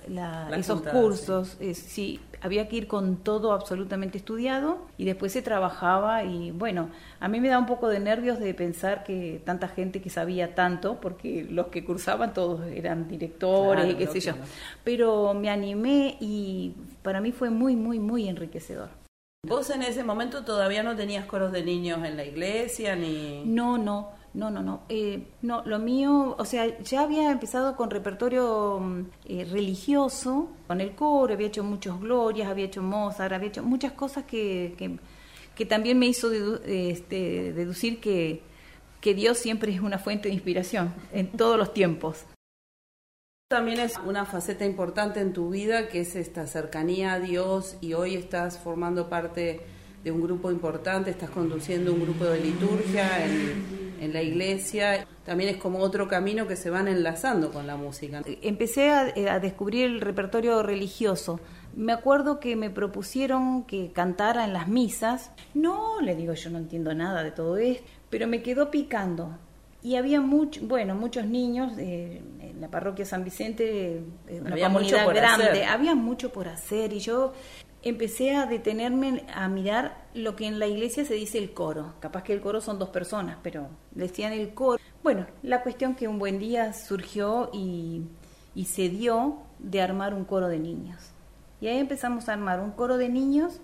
esos 0.57 0.83
cursos, 0.83 1.57
sí, 1.75 2.21
había 2.41 2.69
que 2.69 2.77
ir 2.77 2.87
con 2.87 3.17
todo 3.17 3.53
absolutamente 3.53 4.19
estudiado 4.19 4.87
y 4.97 5.05
después 5.05 5.33
se 5.33 5.43
trabajaba 5.43 6.25
y 6.25 6.51
bueno, 6.51 6.91
a 7.21 7.29
mí 7.29 7.41
me 7.41 7.49
da 7.49 7.59
un 7.59 7.67
poco 7.67 7.89
de 7.89 7.99
nervios 8.01 8.39
de 8.39 8.55
pensar 8.55 9.05
que 9.05 9.43
tanta 9.45 9.69
gente 9.69 10.01
que 10.01 10.11
sabía 10.11 10.55
tanto, 10.55 11.01
porque 11.01 11.47
los 11.49 11.69
que 11.69 11.85
cursaban 11.85 12.33
todos 12.33 12.67
eran 12.67 13.09
directores 13.09 13.91
y 13.91 13.95
qué 13.95 14.07
sé 14.07 14.21
yo, 14.21 14.35
pero 14.85 15.35
me 15.35 15.51
animé 15.51 16.17
y 16.21 16.75
para 17.03 17.21
mí 17.21 17.33
fue 17.33 17.51
muy, 17.51 17.75
muy, 17.77 17.99
muy 17.99 18.29
enriquecedor. 18.29 18.91
¿Vos 19.47 19.71
en 19.71 19.83
ese 19.83 20.03
momento 20.03 20.45
todavía 20.45 20.83
no 20.83 20.97
tenías 20.97 21.25
coros 21.27 21.53
de 21.53 21.65
niños 21.65 22.05
en 22.05 22.17
la 22.17 22.25
iglesia 22.25 22.97
ni...? 22.97 23.45
No, 23.45 23.79
no, 23.79 24.11
no, 24.35 24.51
no, 24.51 24.63
no. 24.63 24.83
Eh, 24.89 25.29
no, 25.43 25.63
lo 25.65 25.79
mío, 25.79 26.37
o 26.39 26.45
sea, 26.45 26.79
ya 26.81 27.03
había 27.03 27.31
empezado 27.31 27.77
con 27.77 27.91
repertorio 27.91 28.81
mm, 28.81 29.01
eh, 29.27 29.49
religioso, 29.51 30.51
con 30.67 30.81
el 30.81 30.95
coro, 30.95 31.35
había 31.35 31.47
hecho 31.47 31.65
muchos 31.65 32.01
glorias, 32.01 32.49
había 32.49 32.67
hecho 32.67 32.83
Mozart, 32.83 33.33
había 33.33 33.49
hecho 33.49 33.63
muchas 33.63 33.93
cosas 33.93 34.25
que, 34.25 34.75
que, 34.77 34.99
también 35.67 35.99
me 35.99 36.07
hizo 36.07 36.31
este, 36.65 37.53
deducir 37.53 38.01
que, 38.01 38.43
que 39.01 39.15
Dios 39.15 39.39
siempre 39.39 39.73
es 39.73 39.81
una 39.81 39.99
fuente 39.99 40.29
de 40.29 40.35
inspiración 40.35 40.95
en 41.13 41.29
todos 41.29 41.59
los 41.59 41.73
tiempos. 41.73 42.25
También 43.49 43.81
es 43.81 43.95
una 44.05 44.27
faceta 44.27 44.67
importante 44.67 45.21
en 45.21 45.33
tu 45.33 45.51
vida 45.51 45.89
que 45.89 46.01
es 46.01 46.17
esta 46.17 46.47
cercanía 46.47 47.15
a 47.15 47.21
Dios 47.21 47.77
y 47.81 47.95
hoy 47.95 48.15
estás 48.15 48.59
formando 48.59 49.09
parte 49.09 49.61
de 50.05 50.13
un 50.13 50.23
grupo 50.23 50.51
importante, 50.51 51.11
estás 51.11 51.31
conduciendo 51.31 51.93
un 51.93 52.03
grupo 52.03 52.25
de 52.27 52.41
liturgia 52.41 53.25
en, 53.25 53.89
en 54.01 54.13
la 54.13 54.23
iglesia. 54.23 55.07
También 55.25 55.51
es 55.51 55.57
como 55.57 55.79
otro 55.81 56.09
camino 56.09 56.47
que 56.47 56.57
se 56.57 56.71
van 56.71 56.89
enlazando 56.89 57.51
con 57.51 57.67
la 57.67 57.77
música. 57.77 58.23
Empecé 58.43 58.91
a, 58.91 59.09
eh, 59.09 59.29
a 59.29 59.41
descubrir 59.41 59.87
el 59.87 60.01
repertorio 60.01 60.63
religioso. 60.63 61.41
Me 61.79 61.93
acuerdo 61.93 62.41
que 62.41 62.57
me 62.57 62.71
propusieron 62.71 63.63
que 63.63 63.93
cantara 63.93 64.45
en 64.45 64.53
las 64.53 64.67
misas. 64.67 65.31
No, 65.55 66.01
le 66.01 66.17
digo, 66.17 66.35
yo 66.35 66.51
no 66.51 66.59
entiendo 66.59 66.93
nada 66.93 67.23
de 67.23 67.31
todo 67.31 67.57
esto, 67.57 67.85
pero 68.11 68.27
me 68.27 68.43
quedó 68.43 68.69
picando. 68.73 69.39
Y 69.81 69.95
había 69.95 70.21
mucho, 70.21 70.61
bueno, 70.65 70.97
muchos 70.97 71.27
niños 71.27 71.79
eh, 71.79 72.21
en 72.41 72.61
la 72.61 72.67
parroquia 72.67 73.07
San 73.07 73.23
Vicente, 73.23 74.03
eh, 74.27 74.41
una 74.41 74.59
comunidad 74.59 75.09
grande, 75.09 75.65
había 75.67 75.95
mucho 75.95 76.33
por 76.33 76.49
hacer 76.49 76.93
y 76.93 76.99
yo 76.99 77.33
empecé 77.83 78.35
a 78.35 78.47
detenerme 78.47 79.25
a 79.33 79.47
mirar 79.49 80.05
lo 80.15 80.35
que 80.35 80.49
en 80.49 80.59
la 80.59 80.67
iglesia 80.67 81.05
se 81.05 81.15
dice 81.15 81.39
el 81.39 81.55
coro. 81.55 81.95
Capaz 82.01 82.25
que 82.25 82.33
el 82.33 82.41
coro 82.41 82.61
son 82.61 82.81
dos 82.81 82.89
personas, 82.89 83.39
pero 83.41 83.69
decían 83.93 84.33
el 84.33 84.53
coro. 84.53 84.83
Bueno, 85.05 85.29
la 85.45 85.63
cuestión 85.63 85.95
que 85.95 86.09
un 86.09 86.19
buen 86.19 86.41
día 86.41 86.73
surgió 86.73 87.51
y, 87.53 88.03
y 88.57 88.65
se 88.65 88.89
dio 88.89 89.39
de 89.61 89.81
armar 89.81 90.13
un 90.13 90.25
coro 90.25 90.49
de 90.49 90.59
niños. 90.59 91.13
Y 91.61 91.67
ahí 91.67 91.79
empezamos 91.79 92.29
a 92.29 92.35
armar 92.35 92.61
un 92.61 92.71
coro 92.71 92.97
de 92.97 93.09
niños 93.09 93.61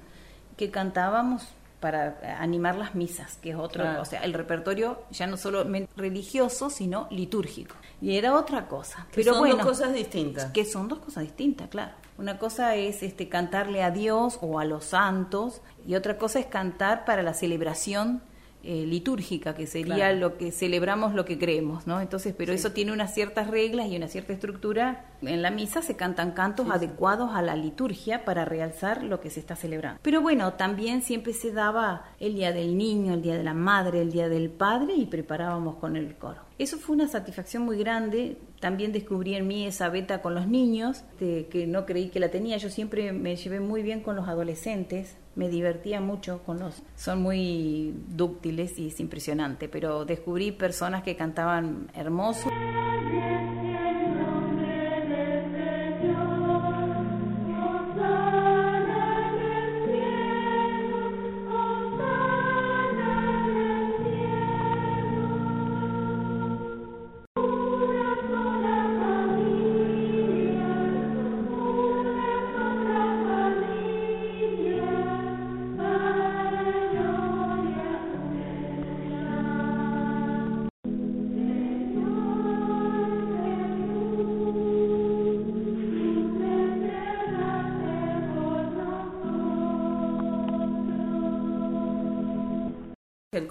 que 0.57 0.71
cantábamos 0.71 1.47
para 1.81 2.17
animar 2.41 2.77
las 2.77 2.95
misas, 2.95 3.37
que 3.43 3.51
es 3.51 3.57
otro, 3.57 3.85
o 4.01 4.05
sea, 4.07 4.23
el 4.25 4.33
repertorio 4.33 5.03
ya 5.11 5.27
no 5.27 5.37
solo 5.37 5.67
religioso, 5.97 6.71
sino 6.71 7.07
litúrgico. 7.11 7.77
Y 8.01 8.17
era 8.17 8.35
otra 8.35 8.69
cosa. 8.69 9.07
Que 9.11 9.17
Pero 9.23 9.35
son 9.35 9.51
dos 9.51 9.61
cosas 9.61 9.93
distintas. 9.93 10.51
Que 10.53 10.65
son 10.65 10.89
dos 10.89 11.01
cosas 11.01 11.25
distintas, 11.25 11.69
claro. 11.69 11.93
Una 12.17 12.39
cosa 12.39 12.75
es 12.75 13.03
este 13.03 13.29
cantarle 13.29 13.83
a 13.83 13.91
Dios 13.91 14.39
o 14.41 14.59
a 14.59 14.65
los 14.65 14.85
santos 14.85 15.61
y 15.87 15.95
otra 15.95 16.17
cosa 16.17 16.39
es 16.39 16.47
cantar 16.47 17.05
para 17.05 17.23
la 17.23 17.35
celebración 17.35 18.23
eh, 18.65 18.87
litúrgica, 18.87 19.55
que 19.55 19.67
sería 19.67 20.13
lo 20.13 20.39
que 20.39 20.51
celebramos 20.51 21.15
lo 21.15 21.25
que 21.25 21.39
creemos, 21.39 21.87
¿no? 21.87 22.01
Entonces, 22.01 22.35
pero 22.37 22.53
eso 22.53 22.73
tiene 22.73 22.93
unas 22.93 23.13
ciertas 23.13 23.49
reglas 23.49 23.89
y 23.89 23.97
una 23.97 24.09
cierta 24.09 24.33
estructura. 24.33 25.05
En 25.23 25.43
la 25.43 25.51
misa 25.51 25.83
se 25.83 25.97
cantan 25.97 26.33
cantos 26.33 26.71
adecuados 26.71 27.31
a 27.35 27.43
la 27.43 27.57
liturgia 27.57 28.25
para 28.25 28.45
realzar 28.45 29.03
lo 29.03 29.21
que 29.21 29.31
se 29.31 29.41
está 29.41 29.57
celebrando. 29.57 30.01
Pero 30.03 30.21
bueno, 30.21 30.55
también 30.55 31.03
siempre 31.03 31.33
se 31.33 31.53
daba 31.53 32.05
el 32.21 32.35
día 32.35 32.53
del 32.53 32.79
niño, 32.79 33.15
el 33.15 33.23
día 33.23 33.37
de 33.37 33.45
la 33.45 33.55
madre, 33.55 34.01
el 34.01 34.13
día 34.13 34.29
del 34.29 34.51
padre 34.51 34.95
y 34.95 35.07
preparábamos 35.07 35.77
con 35.77 35.97
el 35.97 36.17
coro. 36.17 36.44
Eso 36.59 36.79
fue 36.79 36.95
una 36.95 37.09
satisfacción 37.09 37.65
muy 37.65 37.79
grande. 37.79 38.39
También 38.61 38.93
descubrí 38.93 39.35
en 39.35 39.47
mí 39.47 39.67
esa 39.67 39.89
beta 39.89 40.23
con 40.23 40.35
los 40.35 40.47
niños, 40.47 41.05
que 41.19 41.67
no 41.67 41.85
creí 41.85 42.11
que 42.11 42.21
la 42.21 42.31
tenía. 42.31 42.57
Yo 42.59 42.71
siempre 42.71 43.13
me 43.13 43.35
llevé 43.35 43.61
muy 43.61 43.83
bien 43.83 44.01
con 44.01 44.15
los 44.15 44.29
adolescentes, 44.29 45.17
me 45.35 45.49
divertía 45.49 46.01
mucho 46.01 46.43
con 46.45 46.61
los... 46.61 46.83
Son 46.95 47.21
muy 47.23 47.93
dúctiles 48.09 48.79
y 48.79 48.89
es 48.89 49.01
impresionante, 49.01 49.69
pero 49.69 50.05
descubrí 50.05 50.53
personas 50.53 51.03
que 51.03 51.17
cantaban 51.17 51.91
hermoso. 51.93 52.49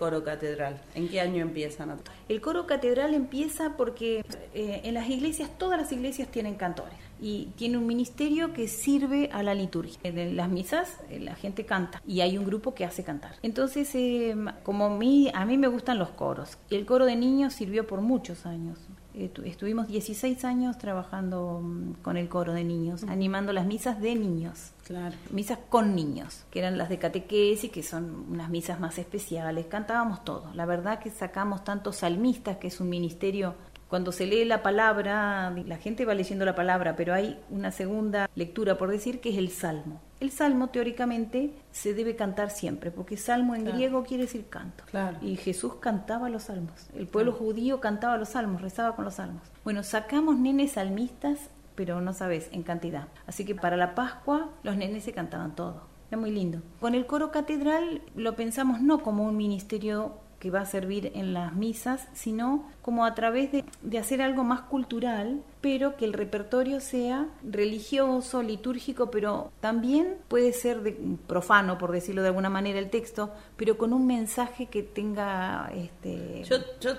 Coro 0.03 0.21
catedral? 0.21 0.81
¿En 0.95 1.07
qué 1.07 1.21
año 1.21 1.41
empiezan? 1.41 1.97
El 2.27 2.41
coro 2.41 2.67
catedral 2.67 3.13
empieza 3.13 3.77
porque 3.77 4.25
eh, 4.53 4.81
en 4.83 4.95
las 4.95 5.07
iglesias, 5.07 5.49
todas 5.57 5.79
las 5.79 5.93
iglesias 5.93 6.27
tienen 6.27 6.55
cantores 6.55 6.95
y 7.21 7.45
tiene 7.55 7.77
un 7.77 7.87
ministerio 7.87 8.51
que 8.51 8.67
sirve 8.67 9.29
a 9.31 9.43
la 9.43 9.53
liturgia. 9.53 9.97
En 10.03 10.35
las 10.35 10.49
misas 10.49 10.97
eh, 11.09 11.21
la 11.21 11.35
gente 11.35 11.65
canta 11.65 12.01
y 12.05 12.19
hay 12.19 12.37
un 12.37 12.45
grupo 12.45 12.75
que 12.75 12.83
hace 12.83 13.05
cantar. 13.05 13.35
Entonces, 13.43 13.95
eh, 13.95 14.35
como 14.63 14.87
a 14.87 14.89
mí, 14.89 15.31
a 15.33 15.45
mí 15.45 15.57
me 15.57 15.69
gustan 15.69 15.99
los 15.99 16.09
coros, 16.09 16.57
el 16.69 16.85
coro 16.85 17.05
de 17.05 17.15
niños 17.15 17.53
sirvió 17.53 17.87
por 17.87 18.01
muchos 18.01 18.45
años. 18.45 18.79
Estuvimos 19.13 19.87
16 19.87 20.43
años 20.43 20.77
trabajando 20.77 21.61
mm, 21.61 22.01
con 22.01 22.17
el 22.17 22.29
coro 22.29 22.53
de 22.53 22.63
niños, 22.63 23.03
animando 23.03 23.53
las 23.53 23.65
misas 23.65 24.01
de 24.01 24.15
niños. 24.15 24.71
Claro. 24.85 25.15
Misas 25.31 25.59
con 25.69 25.95
niños, 25.95 26.45
que 26.49 26.59
eran 26.59 26.77
las 26.77 26.89
de 26.89 26.97
catequesis, 26.97 27.71
que 27.71 27.83
son 27.83 28.25
unas 28.29 28.49
misas 28.49 28.79
más 28.79 28.97
especiales. 28.97 29.67
Cantábamos 29.67 30.25
todo. 30.25 30.51
La 30.53 30.65
verdad 30.65 30.99
que 30.99 31.11
sacamos 31.11 31.63
tantos 31.63 31.97
salmistas, 31.97 32.57
que 32.57 32.67
es 32.67 32.79
un 32.79 32.89
ministerio 32.89 33.55
cuando 33.93 34.11
se 34.11 34.25
lee 34.25 34.43
la 34.43 34.63
palabra, 34.63 35.53
la 35.67 35.77
gente 35.77 36.03
va 36.03 36.15
leyendo 36.15 36.45
la 36.45 36.55
palabra, 36.55 36.95
pero 36.95 37.13
hay 37.13 37.39
una 37.51 37.69
segunda 37.69 38.27
lectura, 38.33 38.75
por 38.75 38.89
decir, 38.89 39.21
que 39.21 39.29
es 39.29 39.37
el 39.37 39.51
salmo. 39.51 40.01
El 40.19 40.31
salmo 40.31 40.69
teóricamente 40.69 41.51
se 41.69 41.93
debe 41.93 42.15
cantar 42.15 42.49
siempre, 42.49 42.89
porque 42.89 43.17
salmo 43.17 43.53
en 43.53 43.65
griego 43.65 44.03
quiere 44.03 44.23
decir 44.23 44.47
canto. 44.49 44.83
Y 45.21 45.35
Jesús 45.35 45.75
cantaba 45.75 46.27
los 46.29 46.45
salmos. 46.45 46.89
El 46.95 47.05
pueblo 47.05 47.33
judío 47.33 47.81
cantaba 47.81 48.17
los 48.17 48.29
salmos, 48.29 48.63
rezaba 48.63 48.95
con 48.95 49.05
los 49.05 49.13
salmos. 49.13 49.43
Bueno, 49.63 49.83
sacamos 49.83 50.39
nenes 50.39 50.71
salmistas, 50.71 51.51
pero 51.75 52.01
no 52.01 52.13
sabes, 52.13 52.49
en 52.51 52.63
cantidad. 52.63 53.09
Así 53.27 53.45
que 53.45 53.53
para 53.53 53.77
la 53.77 53.93
Pascua 53.93 54.49
los 54.63 54.75
nenes 54.75 55.03
se 55.03 55.13
cantaban 55.13 55.53
todo. 55.53 55.83
Era 56.09 56.19
muy 56.19 56.31
lindo. 56.31 56.63
Con 56.79 56.95
el 56.95 57.05
coro 57.05 57.29
catedral 57.31 58.01
lo 58.15 58.35
pensamos 58.35 58.81
no 58.81 59.03
como 59.03 59.23
un 59.23 59.37
ministerio 59.37 60.17
que 60.43 60.51
va 60.51 60.59
a 60.59 60.65
servir 60.65 61.13
en 61.15 61.33
las 61.33 61.55
misas, 61.55 62.09
sino 62.11 62.69
como 62.81 63.05
a 63.05 63.15
través 63.15 63.49
de, 63.53 63.97
hacer 63.97 64.21
algo 64.21 64.43
más 64.43 64.59
cultural, 64.59 65.41
pero 65.61 65.95
que 65.95 66.03
el 66.03 66.11
repertorio 66.11 66.81
sea 66.81 67.29
religioso, 67.49 68.43
litúrgico, 68.43 69.09
pero 69.09 69.53
también 69.61 70.17
puede 70.27 70.51
ser 70.51 70.81
de, 70.81 70.97
profano, 71.27 71.77
por 71.77 71.93
decirlo 71.93 72.23
de 72.23 72.27
alguna 72.27 72.49
manera, 72.49 72.77
el 72.77 72.89
texto, 72.89 73.31
pero 73.55 73.77
con 73.77 73.93
un 73.93 74.05
mensaje 74.05 74.65
que 74.65 74.83
tenga 74.83 75.71
este, 75.73 76.43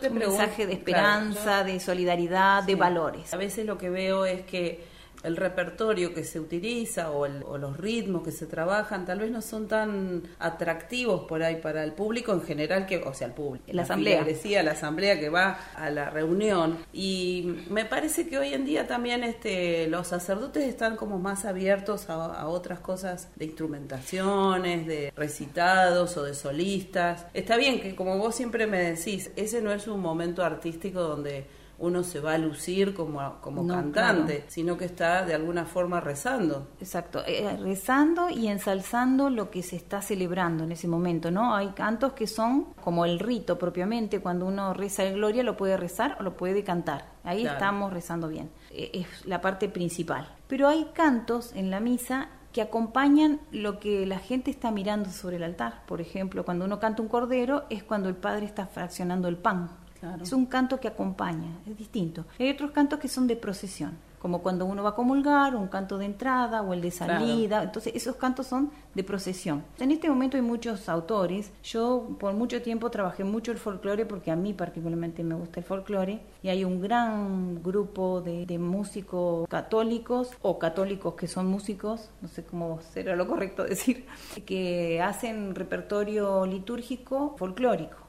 un 0.09 0.15
mensaje 0.15 0.67
de 0.67 0.73
esperanza, 0.73 1.65
de 1.65 1.81
solidaridad, 1.81 2.63
de 2.63 2.77
valores. 2.77 3.35
A 3.35 3.37
veces 3.37 3.67
lo 3.67 3.77
que 3.77 3.91
veo 3.91 4.25
es 4.25 4.47
que 4.47 4.94
el 5.25 5.37
repertorio 5.37 6.13
que 6.15 6.23
se 6.23 6.39
utiliza 6.39 7.11
o, 7.11 7.27
los 7.27 7.77
ritmos 7.77 8.23
que 8.23 8.31
se 8.31 8.47
trabajan 8.47 9.05
tal 9.07 9.21
vez 9.21 9.31
no 9.31 9.41
son 9.41 9.67
tan 9.69 10.23
atractivos 10.39 11.25
por 11.25 11.43
ahí 11.43 11.57
para 11.57 11.83
el 11.83 11.93
público 11.93 12.33
en 12.33 12.43
general, 12.43 12.87
que 12.87 12.99
o 12.99 13.15
sea, 13.15 13.29
el 13.29 13.33
público. 13.33 13.65
La, 13.69 13.83
asamblea. 13.83 14.23
Decía, 14.25 14.63
la 14.63 14.73
asamblea 14.73 15.19
que 15.19 15.31
va 15.31 15.59
a 15.75 15.91
la 15.91 16.11
reunión. 16.11 16.79
Y 16.93 17.57
me 17.71 17.85
parece 17.85 18.29
que 18.29 18.39
hoy 18.39 18.53
en 18.53 18.65
día 18.65 18.87
también 18.87 19.25
este, 19.25 19.87
los 19.89 20.09
sacerdotes 20.09 20.65
están 20.65 20.97
como 20.97 21.19
más 21.19 21.45
abiertos 21.45 22.11
a, 22.11 22.47
otras 22.49 22.81
cosas 22.81 23.31
de 23.37 23.47
instrumentaciones, 23.47 24.87
de 24.87 25.13
recitados 25.17 26.17
o 26.17 26.23
de 26.23 26.35
solistas. 26.35 27.27
Está 27.33 27.57
bien 27.57 27.81
que 27.81 27.95
como 27.95 28.19
vos 28.19 28.35
siempre 28.35 28.67
me 28.67 28.79
decís, 28.79 29.31
ese 29.37 29.63
no 29.63 29.73
es 29.73 29.87
un 29.87 30.01
momento 30.01 30.45
artístico 30.45 31.01
donde 31.01 31.47
uno 31.79 32.03
se 32.03 32.21
va 32.21 32.35
a 32.35 32.39
lucir 32.39 32.95
como, 32.95 33.41
como 33.41 33.67
cantante, 33.67 34.45
sino 34.49 34.77
que 34.77 34.85
está 34.85 35.25
de 35.25 35.35
alguna 35.35 35.65
forma 35.65 36.01
rezando. 36.01 36.69
Exacto, 36.81 37.23
eh, 37.27 37.57
rezando 37.61 38.31
y 38.31 38.49
ensalzando 38.49 39.31
lo 39.31 39.51
que 39.51 39.63
se 39.63 39.77
está 39.77 40.01
celebrando 40.03 40.65
en 40.65 40.73
ese 40.73 40.89
momento, 40.89 41.31
¿no? 41.31 41.55
Hay 41.55 41.69
cantos 41.69 42.13
que 42.13 42.27
son 42.27 42.75
como 42.83 43.05
el 43.05 43.19
rito 43.19 43.59
propiamente, 43.59 44.21
cuando 44.21 44.47
uno 44.47 44.75
reza 44.75 45.05
el 45.05 45.15
gloria 45.15 45.43
lo 45.43 45.57
puede 45.57 45.77
rezar 45.77 46.17
o 46.21 46.23
lo 46.23 46.37
puede 46.37 46.65
cantar. 46.65 47.13
Ahí 47.25 47.47
estamos 47.47 47.93
rezando 47.93 48.29
bien. 48.29 48.51
Eh, 48.71 48.91
es 48.93 49.27
la 49.27 49.41
parte 49.41 49.69
principal. 49.69 50.29
Pero 50.47 50.69
hay 50.69 50.91
cantos 50.95 51.53
en 51.55 51.71
la 51.71 51.81
misa 51.81 52.29
que 52.53 52.63
acompañan 52.63 53.41
lo 53.51 53.81
que 53.81 54.07
la 54.07 54.19
gente 54.19 54.51
está 54.51 54.71
mirando 54.71 55.11
sobre 55.11 55.37
el 55.37 55.43
altar. 55.43 55.83
Por 55.87 56.01
ejemplo, 56.01 56.45
cuando 56.45 56.65
uno 56.65 56.79
canta 56.79 57.03
un 57.03 57.09
cordero 57.09 57.65
es 57.69 57.83
cuando 57.83 58.09
el 58.09 58.15
padre 58.15 58.47
está 58.47 58.67
fraccionando 58.67 59.27
el 59.27 59.37
pan 59.37 59.84
es 60.23 60.33
un 60.33 60.47
canto 60.47 60.81
que 60.81 60.89
acompaña, 60.89 61.59
es 61.67 61.77
distinto. 61.77 62.25
Hay 62.39 62.51
otros 62.51 62.71
cantos 62.71 62.99
que 62.99 63.09
son 63.09 63.27
de 63.27 63.37
procesión 63.37 63.99
como 64.25 64.39
cuando 64.39 64.65
uno 64.65 64.83
va 64.83 64.89
a 64.89 64.95
comulgar, 64.95 65.55
un 65.55 65.69
canto 65.69 65.99
de 65.99 66.07
entrada 66.07 66.63
o 66.63 66.73
el 66.73 66.81
de 66.81 66.91
salida. 66.91 67.63
Entonces, 67.63 67.93
esos 67.95 68.17
cantos 68.17 68.47
son 68.47 68.71
de 68.95 69.05
procesión. 69.05 69.63
En 69.79 69.91
este 69.91 70.09
momento 70.09 70.39
hay 70.39 70.43
muchos 70.43 70.89
autores. 70.89 71.53
Yo 71.63 72.17
por 72.19 72.33
mucho 72.33 72.63
tiempo 72.63 72.91
trabajé 72.91 73.23
mucho 73.23 73.53
el 73.53 73.59
folclore 73.59 74.07
porque 74.07 74.31
a 74.31 74.37
mí 74.37 74.55
particularmente 74.55 75.23
me 75.23 75.35
gusta 75.35 75.61
el 75.61 75.67
folclore 75.67 76.23
y 76.43 76.49
hay 76.49 76.65
un 76.65 76.81
gran 76.81 77.63
grupo 77.63 78.23
de, 78.23 78.59
músicos 78.59 79.47
católicos 79.47 80.31
o 80.41 80.59
católicos 80.59 81.13
que 81.17 81.29
son 81.29 81.45
músicos, 81.45 82.09
no 82.23 82.29
sé 82.29 82.45
cómo 82.45 82.81
será 82.81 83.17
lo 83.17 83.27
correcto 83.27 83.63
decir, 83.69 84.07
que 84.47 85.03
hacen 85.03 85.55
repertorio 85.55 86.47
litúrgico 86.47 87.35
folclórico. 87.37 88.04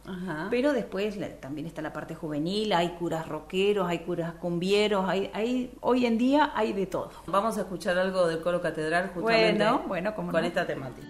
Pero 0.49 0.73
después 0.73 1.17
también 1.39 1.67
está 1.67 1.81
la 1.81 1.93
parte 1.93 2.15
juvenil, 2.15 2.73
hay 2.73 2.89
curas 2.89 3.27
rockeros, 3.27 3.87
hay 3.87 3.99
curas 3.99 4.33
cumbieros, 4.33 5.07
hay, 5.07 5.29
hay 5.33 5.73
hoy 5.81 6.05
en 6.05 6.17
día 6.17 6.51
hay 6.55 6.73
de 6.73 6.85
todo. 6.85 7.11
Vamos 7.27 7.57
a 7.57 7.61
escuchar 7.61 7.97
algo 7.97 8.27
del 8.27 8.41
coro 8.41 8.61
catedral 8.61 9.11
justamente 9.13 9.63
bueno, 9.63 9.83
bueno, 9.87 10.15
con 10.15 10.45
esta 10.45 10.65
temática. 10.65 11.07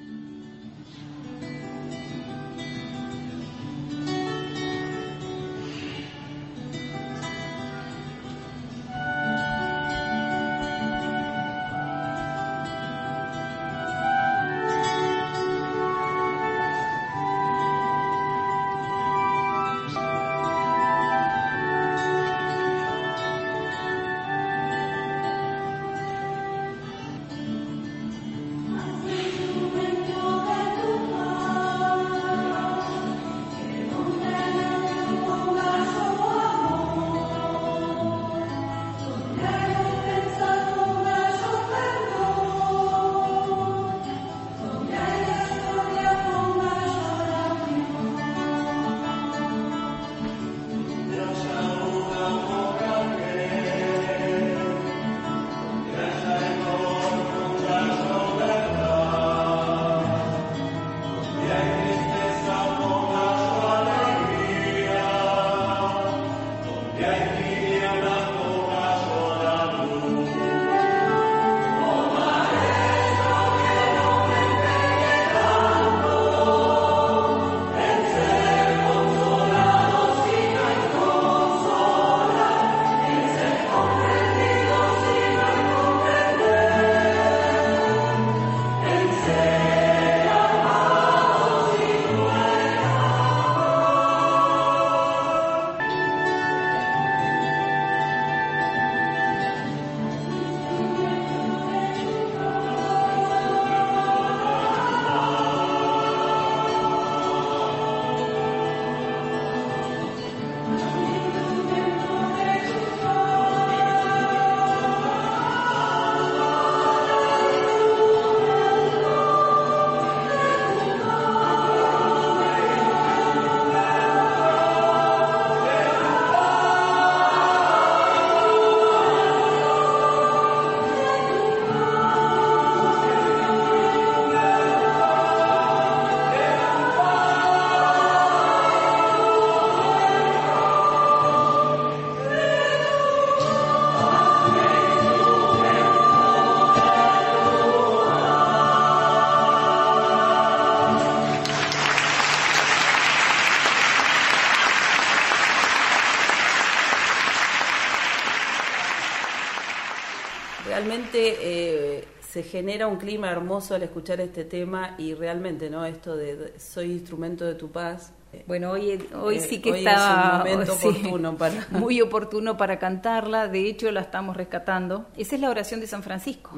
Realmente 161.16 161.38
eh, 161.42 162.08
se 162.22 162.44
genera 162.44 162.88
un 162.88 162.98
clima 162.98 163.32
hermoso 163.32 163.76
al 163.76 163.84
escuchar 163.84 164.20
este 164.20 164.44
tema 164.44 164.96
y 164.98 165.14
realmente, 165.14 165.70
¿no? 165.70 165.86
Esto 165.86 166.16
de 166.16 166.54
soy 166.60 166.92
instrumento 166.92 167.46
de 167.46 167.56
tu 167.56 167.72
paz. 167.72 168.12
Bueno, 168.48 168.72
hoy, 168.72 169.02
hoy 169.14 169.40
sí 169.40 169.60
que 169.60 169.70
está 169.70 170.44
oportuno 170.74 171.38
para... 171.38 171.66
muy 171.72 172.02
oportuno 172.02 172.58
para 172.58 172.78
cantarla. 172.80 173.48
De 173.48 173.66
hecho, 173.70 173.90
la 173.92 174.02
estamos 174.02 174.36
rescatando. 174.36 175.06
Esa 175.16 175.36
es 175.36 175.42
la 175.42 175.50
oración 175.50 175.80
de 175.80 175.88
San 175.88 176.04
Francisco, 176.04 176.52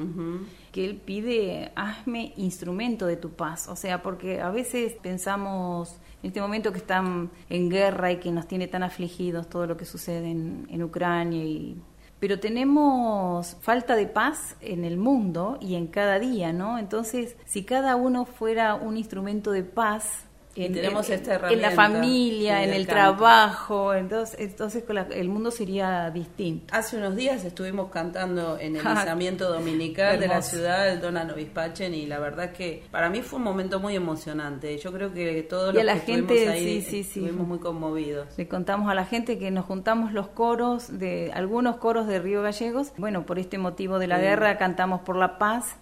que 0.72 0.84
él 0.84 0.96
pide, 0.96 1.70
hazme 1.76 2.32
instrumento 2.36 3.06
de 3.06 3.16
tu 3.16 3.30
paz. 3.30 3.68
O 3.68 3.76
sea, 3.76 4.02
porque 4.02 4.40
a 4.40 4.50
veces 4.50 4.94
pensamos 5.00 5.94
en 6.24 6.28
este 6.28 6.40
momento 6.40 6.72
que 6.72 6.78
están 6.78 7.30
en 7.48 7.70
guerra 7.70 8.10
y 8.10 8.16
que 8.16 8.32
nos 8.32 8.48
tiene 8.48 8.66
tan 8.66 8.82
afligidos 8.82 9.48
todo 9.48 9.68
lo 9.68 9.76
que 9.76 9.84
sucede 9.84 10.28
en, 10.32 10.66
en 10.68 10.82
Ucrania 10.82 11.44
y 11.44 11.76
pero 12.20 12.40
tenemos 12.40 13.56
falta 13.60 13.96
de 13.96 14.06
paz 14.06 14.56
en 14.60 14.84
el 14.84 14.96
mundo 14.96 15.58
y 15.60 15.74
en 15.76 15.86
cada 15.86 16.18
día, 16.18 16.52
¿no? 16.52 16.78
Entonces, 16.78 17.36
si 17.46 17.64
cada 17.64 17.96
uno 17.96 18.24
fuera 18.24 18.74
un 18.74 18.96
instrumento 18.96 19.52
de 19.52 19.62
paz, 19.62 20.27
en, 20.66 20.72
tenemos 20.72 21.08
esta 21.10 21.48
en 21.50 21.62
la 21.62 21.70
familia, 21.70 22.62
en 22.64 22.72
el, 22.72 22.86
trabajo, 22.86 23.94
entonces, 23.94 24.38
entonces 24.38 24.84
el 25.10 25.28
mundo 25.28 25.50
sería 25.50 26.10
distinto. 26.10 26.74
Hace 26.74 26.96
unos 26.96 27.16
días 27.16 27.44
estuvimos 27.44 27.90
cantando 27.90 28.58
en 28.58 28.76
el 28.76 28.84
lanzamiento 28.84 29.52
dominical 29.52 30.18
de 30.18 30.28
la 30.28 30.42
ciudad, 30.42 30.88
el 30.88 31.00
Dona 31.00 31.24
Novispachen, 31.24 31.94
y 31.94 32.06
la 32.06 32.18
verdad 32.18 32.52
que 32.52 32.84
para 32.90 33.08
mí 33.08 33.22
fue 33.22 33.38
un 33.38 33.44
momento 33.44 33.80
muy 33.80 33.94
emocionante. 33.94 34.76
Yo 34.78 34.92
creo 34.92 35.12
que 35.12 35.42
todos 35.42 35.74
los 35.74 35.84
la 35.84 35.94
que 35.94 36.00
gente, 36.00 36.34
estuvimos 36.34 36.54
ahí 36.54 36.82
sí, 36.82 37.02
sí, 37.04 37.20
estuvimos 37.20 37.46
muy 37.46 37.58
conmovidos. 37.58 38.28
Le 38.36 38.48
contamos 38.48 38.90
a 38.90 38.94
la 38.94 39.04
gente 39.04 39.38
que 39.38 39.50
nos 39.50 39.64
juntamos 39.64 40.12
los 40.12 40.28
coros 40.28 40.98
de 40.98 41.30
algunos 41.34 41.76
coros 41.76 42.06
de 42.06 42.18
Río 42.18 42.42
Gallegos. 42.42 42.92
Bueno, 42.96 43.26
por 43.26 43.38
este 43.38 43.58
motivo 43.58 43.98
de 43.98 44.06
la 44.06 44.18
guerra 44.18 44.58
cantamos 44.58 45.00
por 45.02 45.16
la 45.16 45.38
paz 45.38 45.76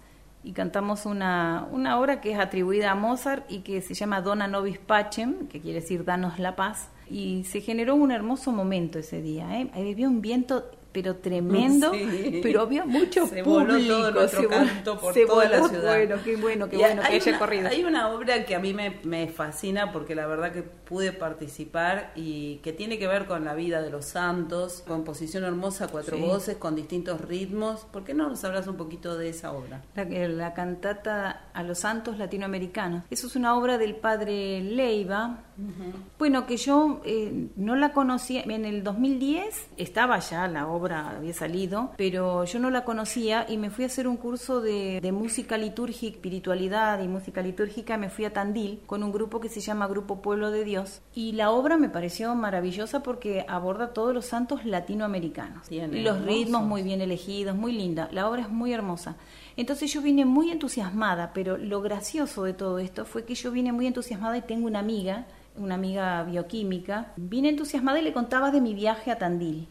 y 0.47 0.53
cantamos 0.53 1.05
una, 1.05 1.67
una 1.73 1.99
obra 1.99 2.21
que 2.21 2.31
es 2.31 2.39
atribuida 2.39 2.91
a 2.91 2.95
Mozart 2.95 3.51
y 3.51 3.59
que 3.59 3.81
se 3.81 3.93
llama 3.93 4.21
Dona 4.21 4.47
Nobis 4.47 4.79
Pacem, 4.79 5.49
que 5.49 5.59
quiere 5.59 5.81
decir 5.81 6.05
Danos 6.05 6.39
la 6.39 6.55
paz. 6.55 6.89
Y 7.09 7.43
se 7.43 7.59
generó 7.59 7.95
un 7.95 8.11
hermoso 8.11 8.53
momento 8.53 8.97
ese 8.97 9.21
día. 9.21 9.59
¿eh? 9.59 9.69
Había 9.73 10.07
un 10.07 10.21
viento 10.21 10.71
pero 10.97 11.17
tremendo, 11.17 11.91
pero 12.41 12.61
había 12.61 12.83
mucho 12.83 13.27
se 13.27 13.43
público. 13.43 13.87
Voló 13.87 14.11
todo 14.11 14.27
se 14.27 14.47
canto 14.47 14.99
por 14.99 15.13
se 15.13 15.27
toda 15.27 15.47
voló, 15.47 15.61
la 15.61 15.69
ciudad. 15.69 15.93
Bueno, 15.93 16.15
qué 16.25 16.35
bueno, 16.37 16.67
qué 16.67 16.77
bueno 16.77 17.03
que 17.03 17.07
haya 17.17 17.37
corrido. 17.37 17.67
Hay 17.67 17.83
una 17.83 18.09
obra 18.09 18.45
que 18.45 18.55
a 18.55 18.59
mí 18.59 18.73
me, 18.73 18.99
me, 19.03 19.27
fascina 19.27 19.91
porque 19.91 20.15
la 20.15 20.25
verdad 20.25 20.51
que 20.51 20.63
pude 20.63 21.11
participar 21.13 22.13
y 22.15 22.55
que 22.63 22.73
tiene 22.73 22.97
que 22.97 23.05
ver 23.05 23.27
con 23.27 23.45
la 23.45 23.53
vida 23.53 23.83
de 23.83 23.91
los 23.91 24.05
santos, 24.05 24.83
composición 24.87 25.43
hermosa, 25.43 25.87
cuatro 25.87 26.17
sí. 26.17 26.23
voces, 26.23 26.57
con 26.57 26.75
distintos 26.75 27.21
ritmos. 27.21 27.81
¿Por 27.91 28.03
qué 28.03 28.15
no 28.15 28.27
nos 28.27 28.43
hablas 28.43 28.65
un 28.65 28.75
poquito 28.75 29.19
de 29.19 29.29
esa 29.29 29.51
obra? 29.51 29.83
La, 29.93 30.05
la 30.05 30.55
cantata 30.55 31.49
a 31.53 31.61
los 31.61 31.77
santos 31.77 32.17
latinoamericanos. 32.17 33.03
Eso 33.11 33.27
es 33.27 33.35
una 33.35 33.55
obra 33.55 33.77
del 33.77 33.95
padre 33.95 34.61
Leiva. 34.61 35.43
Uh 35.59 35.61
-huh. 35.61 35.93
Bueno, 36.17 36.47
que 36.47 36.57
yo 36.57 37.01
eh, 37.05 37.49
no 37.55 37.75
la 37.75 37.93
conocía. 37.93 38.41
En 38.41 38.65
el 38.65 38.83
2010 38.83 39.67
estaba 39.77 40.17
ya 40.17 40.47
la 40.47 40.67
obra 40.67 40.86
había 40.93 41.33
salido, 41.33 41.91
pero 41.97 42.43
yo 42.45 42.59
no 42.59 42.69
la 42.69 42.83
conocía 42.83 43.45
y 43.47 43.57
me 43.57 43.69
fui 43.69 43.83
a 43.83 43.87
hacer 43.87 44.07
un 44.07 44.17
curso 44.17 44.61
de, 44.61 44.99
de, 45.01 45.11
música 45.11 45.57
litúrgica, 45.57 46.15
espiritualidad 46.15 47.01
y 47.01 47.07
música 47.07 47.41
litúrgica. 47.41 47.97
Me 47.97 48.09
fui 48.09 48.25
a 48.25 48.33
Tandil 48.33 48.81
con 48.85 49.03
un 49.03 49.11
grupo 49.11 49.39
que 49.39 49.49
se 49.49 49.59
llama 49.59 49.87
Grupo 49.87 50.21
Pueblo 50.21 50.51
de 50.51 50.63
Dios 50.63 51.01
y 51.13 51.33
la 51.33 51.51
obra 51.51 51.77
me 51.77 51.89
pareció 51.89 52.33
maravillosa 52.35 53.03
porque 53.03 53.45
aborda 53.47 53.93
todos 53.93 54.13
los 54.13 54.25
santos 54.25 54.65
latinoamericanos. 54.65 55.67
Tiene 55.67 56.01
los 56.01 56.17
hermosos. 56.17 56.25
ritmos 56.25 56.63
muy 56.63 56.83
bien 56.83 57.01
elegidos, 57.01 57.55
muy 57.55 57.73
linda. 57.73 58.09
La 58.11 58.29
obra 58.29 58.43
es 58.43 58.49
muy 58.49 58.73
hermosa. 58.73 59.15
Entonces 59.55 59.91
yo 59.91 60.01
vine 60.01 60.25
muy 60.25 60.51
entusiasmada, 60.51 61.31
pero 61.33 61.57
lo 61.57 61.81
gracioso 61.81 62.43
de 62.43 62.53
todo 62.53 62.79
esto 62.79 63.05
fue 63.05 63.25
que 63.25 63.35
yo 63.35 63.51
vine 63.51 63.71
muy 63.71 63.87
entusiasmada 63.87 64.37
y 64.37 64.41
tengo 64.41 64.67
una 64.67 64.79
amiga 64.79 65.25
una 65.57 65.75
amiga 65.75 66.23
bioquímica, 66.23 67.13
vine 67.17 67.49
entusiasmada 67.49 67.99
y 67.99 68.03
le 68.03 68.13
contaba 68.13 68.51
de 68.51 68.61
mi 68.61 68.73
viaje 68.73 69.11
a 69.11 69.17
Tandil 69.17 69.67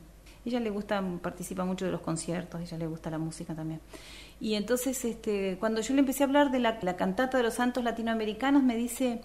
ella 0.50 0.60
le 0.60 0.70
gusta, 0.70 1.02
participa 1.20 1.64
mucho 1.64 1.84
de 1.84 1.92
los 1.92 2.00
conciertos, 2.00 2.60
ella 2.60 2.78
le 2.78 2.86
gusta 2.86 3.10
la 3.10 3.18
música 3.18 3.54
también. 3.54 3.80
Y 4.40 4.54
entonces, 4.54 5.04
este, 5.04 5.56
cuando 5.58 5.80
yo 5.80 5.94
le 5.94 6.00
empecé 6.00 6.22
a 6.22 6.26
hablar 6.26 6.50
de 6.50 6.58
la, 6.58 6.78
la 6.82 6.96
cantata 6.96 7.38
de 7.38 7.44
los 7.44 7.54
santos 7.54 7.82
latinoamericanos, 7.82 8.62
me 8.62 8.76
dice, 8.76 9.20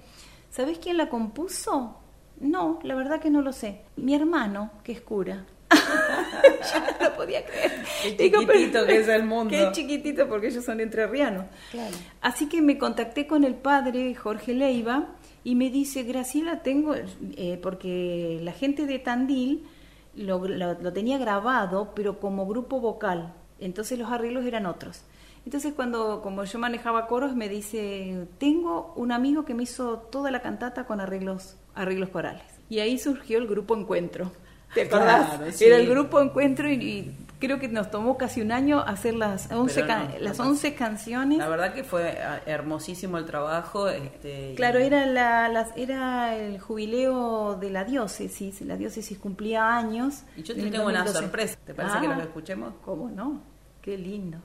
¿sabes 0.50 0.80
quién 0.80 0.98
la 0.98 1.10
compuso? 1.10 1.98
No, 2.40 2.80
la 2.84 2.96
verdad 2.96 3.20
que 3.20 3.30
no 3.30 3.42
lo 3.42 3.54
sé. 3.54 3.82
Mi 3.98 4.16
hermano, 4.16 4.72
que 4.84 4.94
es 4.94 5.02
cura. 5.02 5.46
Yo 5.72 6.80
no 6.80 7.10
lo 7.10 7.16
podía 7.16 7.46
creer. 7.46 7.84
Qué 8.02 8.18
chiquitito 8.18 8.80
Digo, 8.80 8.88
que 8.88 9.00
es 9.00 9.08
el 9.08 9.24
mundo. 9.24 9.50
Qué 9.50 9.70
chiquitito 9.72 10.28
porque 10.28 10.48
ellos 10.48 10.66
son 10.66 10.80
entrerrianos. 10.80 11.46
Claro. 11.70 11.96
Así 12.22 12.48
que 12.48 12.62
me 12.62 12.78
contacté 12.78 13.28
con 13.28 13.44
el 13.44 13.56
padre 13.56 14.16
Jorge 14.16 14.54
Leiva 14.54 15.10
y 15.44 15.56
me 15.56 15.70
dice, 15.70 16.04
Graciela, 16.04 16.62
tengo, 16.62 16.96
eh, 16.96 17.60
porque 17.62 18.40
la 18.42 18.54
gente 18.54 18.86
de 18.86 19.00
Tandil 19.00 19.68
lo, 20.16 20.48
lo, 20.48 20.74
lo, 20.80 20.94
tenía 20.94 21.18
grabado, 21.18 21.94
pero 21.96 22.20
como 22.20 22.46
grupo 22.48 22.80
vocal. 22.80 23.34
Entonces 23.60 23.98
los 23.98 24.12
arreglos 24.12 24.46
eran 24.46 24.66
otros. 24.66 25.04
Entonces 25.46 25.74
cuando, 25.74 26.22
como 26.22 26.44
yo 26.44 26.60
manejaba 26.60 27.08
coros, 27.08 27.36
me 27.36 27.50
dice, 27.50 28.28
tengo 28.38 28.94
un 28.96 29.12
amigo 29.12 29.46
que 29.46 29.54
me 29.54 29.64
hizo 29.64 29.98
toda 29.98 30.30
la 30.32 30.42
cantata 30.42 30.86
con 30.86 31.02
arreglos, 31.02 31.56
arreglos 31.74 32.10
corales. 32.10 32.44
Y 32.70 32.80
ahí 32.80 32.98
surgió 33.00 33.38
el 33.38 33.48
grupo 33.48 33.76
Encuentro. 33.76 34.32
¿Te 34.74 34.84
acordás? 34.84 35.36
Claro, 35.38 35.52
sí. 35.52 35.66
Era 35.66 35.78
el 35.78 35.90
grupo 35.90 36.22
Encuentro 36.22 36.70
y, 36.70 36.74
y, 36.74 37.16
creo 37.42 37.60
que 37.60 37.68
nos 37.68 37.92
tomó 37.92 38.18
casi 38.18 38.40
un 38.40 38.54
año 38.54 38.80
hacer 38.80 39.16
las 39.16 39.52
11, 39.52 39.82
no, 39.82 39.88
can 39.88 40.14
las 40.20 40.40
11 40.40 40.76
canciones. 40.76 41.40
La 41.40 41.50
verdad 41.50 41.74
que 41.74 41.84
fue 41.84 42.18
ah, 42.22 42.42
hermosísimo 42.46 43.18
el 43.18 43.26
trabajo. 43.26 43.90
Este, 43.90 44.54
claro, 44.56 44.80
y... 44.80 44.84
era, 44.84 45.06
la, 45.06 45.50
las, 45.50 45.76
era 45.76 46.38
el 46.38 46.60
jubileo 46.60 47.56
de 47.56 47.72
la 47.72 47.84
diócesis. 47.84 48.62
La 48.62 48.78
diócesis 48.78 49.18
cumplía 49.18 49.76
años. 49.76 50.24
Y 50.38 50.44
yo 50.44 50.56
te 50.56 50.70
tengo 50.70 50.86
una 50.86 51.06
sorpresa. 51.08 51.58
¿Te 51.66 51.74
parece 51.74 51.98
ah, 51.98 52.02
que 52.02 52.08
lo 52.08 52.22
escuchemos? 52.22 52.74
¿Cómo 52.86 53.10
no? 53.10 53.42
Qué 53.82 53.98
lindo. 53.98 54.38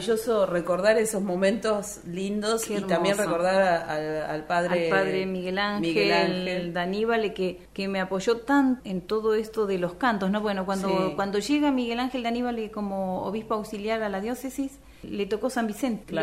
Maravilloso 0.00 0.46
recordar 0.46 0.98
esos 0.98 1.22
momentos 1.22 2.00
lindos 2.06 2.70
y 2.70 2.80
también 2.82 3.18
recordar 3.18 3.88
al 4.30 4.46
padre, 4.46 4.84
al 4.84 4.90
padre 4.90 5.26
Miguel 5.26 5.58
Ángel, 5.58 6.72
Daníbal, 6.72 7.34
que, 7.34 7.66
que 7.72 7.88
me 7.88 8.00
apoyó 8.00 8.38
tan 8.38 8.80
en 8.84 9.02
todo 9.02 9.34
esto 9.34 9.66
de 9.66 9.78
los 9.78 9.94
cantos, 9.94 10.30
¿no? 10.30 10.40
Bueno, 10.40 10.64
cuando, 10.64 11.12
cuando 11.16 11.38
llega 11.38 11.70
Miguel 11.70 12.00
Ángel 12.00 12.22
Daníbal 12.22 12.70
como 12.70 13.22
obispo 13.24 13.54
auxiliar 13.54 14.02
a 14.02 14.08
la 14.08 14.20
diócesis, 14.20 14.78
le 15.02 15.26
tocó 15.26 15.48
San 15.50 15.66
Vicente, 15.66 16.14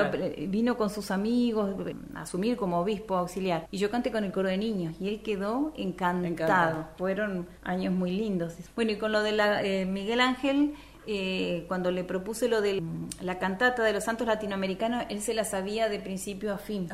vino 0.47 0.77
con 0.77 0.89
sus 0.89 1.11
amigos 1.11 1.75
a 2.13 2.21
asumir 2.21 2.57
como 2.57 2.79
obispo 2.79 3.15
auxiliar. 3.15 3.67
Y 3.71 3.77
yo 3.77 3.89
canté 3.89 4.11
con 4.11 4.23
el 4.23 4.31
coro 4.31 4.49
de 4.49 4.57
niños 4.57 4.95
y 4.99 5.07
él 5.07 5.21
quedó 5.21 5.73
encantado. 5.75 6.87
Fueron 6.97 7.47
años 7.63 7.93
muy 7.93 8.11
lindos. 8.11 8.55
Bueno, 8.75 8.91
y 8.91 8.97
con 8.97 9.11
lo 9.11 9.23
de 9.23 9.31
la, 9.31 9.63
eh, 9.63 9.85
Miguel 9.85 10.21
Ángel, 10.21 10.73
eh, 11.07 11.63
cuando 11.67 11.89
le 11.89 12.03
propuse 12.03 12.49
lo 12.49 12.59
de 12.59 12.83
la 13.21 13.39
cantata 13.39 13.81
de 13.83 13.93
los 13.93 14.03
santos 14.03 14.27
latinoamericanos, 14.27 15.05
él 15.09 15.21
se 15.21 15.33
la 15.33 15.45
sabía 15.45 15.87
de 15.87 15.99
principio 15.99 16.53
a 16.53 16.57
fin. 16.57 16.89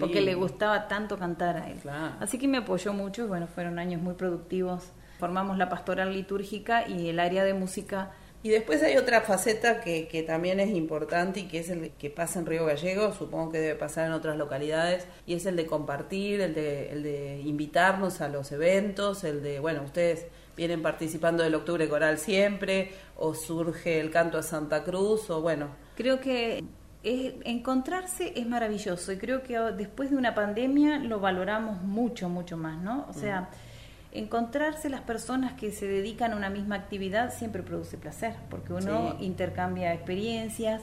Porque 0.00 0.22
le 0.22 0.34
gustaba 0.34 0.88
tanto 0.88 1.18
cantar 1.18 1.58
a 1.58 1.70
él. 1.70 1.78
Así 2.18 2.38
que 2.38 2.48
me 2.48 2.58
apoyó 2.58 2.92
mucho 2.94 3.24
y 3.24 3.26
bueno, 3.26 3.46
fueron 3.46 3.78
años 3.78 4.00
muy 4.00 4.14
productivos. 4.14 4.92
Formamos 5.18 5.58
la 5.58 5.68
pastoral 5.68 6.12
litúrgica 6.12 6.88
y 6.88 7.08
el 7.08 7.20
área 7.20 7.44
de 7.44 7.52
música 7.52 8.12
y 8.42 8.50
después 8.50 8.82
hay 8.82 8.96
otra 8.96 9.22
faceta 9.22 9.80
que, 9.80 10.06
que, 10.06 10.22
también 10.22 10.60
es 10.60 10.70
importante 10.70 11.40
y 11.40 11.44
que 11.48 11.58
es 11.58 11.70
el 11.70 11.90
que 11.90 12.08
pasa 12.08 12.38
en 12.38 12.46
Río 12.46 12.66
Gallego, 12.66 13.12
supongo 13.12 13.50
que 13.50 13.58
debe 13.58 13.74
pasar 13.74 14.06
en 14.06 14.12
otras 14.12 14.36
localidades, 14.36 15.06
y 15.26 15.34
es 15.34 15.44
el 15.46 15.56
de 15.56 15.66
compartir, 15.66 16.40
el 16.40 16.54
de, 16.54 16.92
el 16.92 17.02
de 17.02 17.40
invitarnos 17.40 18.20
a 18.20 18.28
los 18.28 18.52
eventos, 18.52 19.24
el 19.24 19.42
de, 19.42 19.58
bueno, 19.58 19.82
ustedes 19.82 20.26
vienen 20.56 20.82
participando 20.82 21.42
del 21.42 21.56
Octubre 21.56 21.88
Coral 21.88 22.18
siempre, 22.18 22.92
o 23.16 23.34
surge 23.34 23.98
el 23.98 24.10
canto 24.10 24.38
a 24.38 24.42
Santa 24.44 24.84
Cruz, 24.84 25.30
o 25.30 25.40
bueno. 25.40 25.68
Creo 25.96 26.20
que 26.20 26.64
encontrarse 27.02 28.34
es 28.36 28.46
maravilloso 28.46 29.12
y 29.12 29.18
creo 29.18 29.42
que 29.42 29.58
después 29.76 30.10
de 30.10 30.16
una 30.16 30.34
pandemia 30.34 30.98
lo 30.98 31.18
valoramos 31.20 31.82
mucho, 31.82 32.28
mucho 32.28 32.56
más, 32.56 32.80
¿no? 32.80 33.06
O 33.08 33.12
sea... 33.12 33.42
Mm 33.42 33.67
encontrarse 34.18 34.88
las 34.90 35.00
personas 35.00 35.54
que 35.54 35.72
se 35.72 35.86
dedican 35.86 36.32
a 36.32 36.36
una 36.36 36.50
misma 36.50 36.76
actividad 36.76 37.34
siempre 37.34 37.62
produce 37.62 37.96
placer, 37.96 38.34
porque 38.50 38.72
uno 38.72 39.16
intercambia 39.20 39.94
experiencias, 39.94 40.82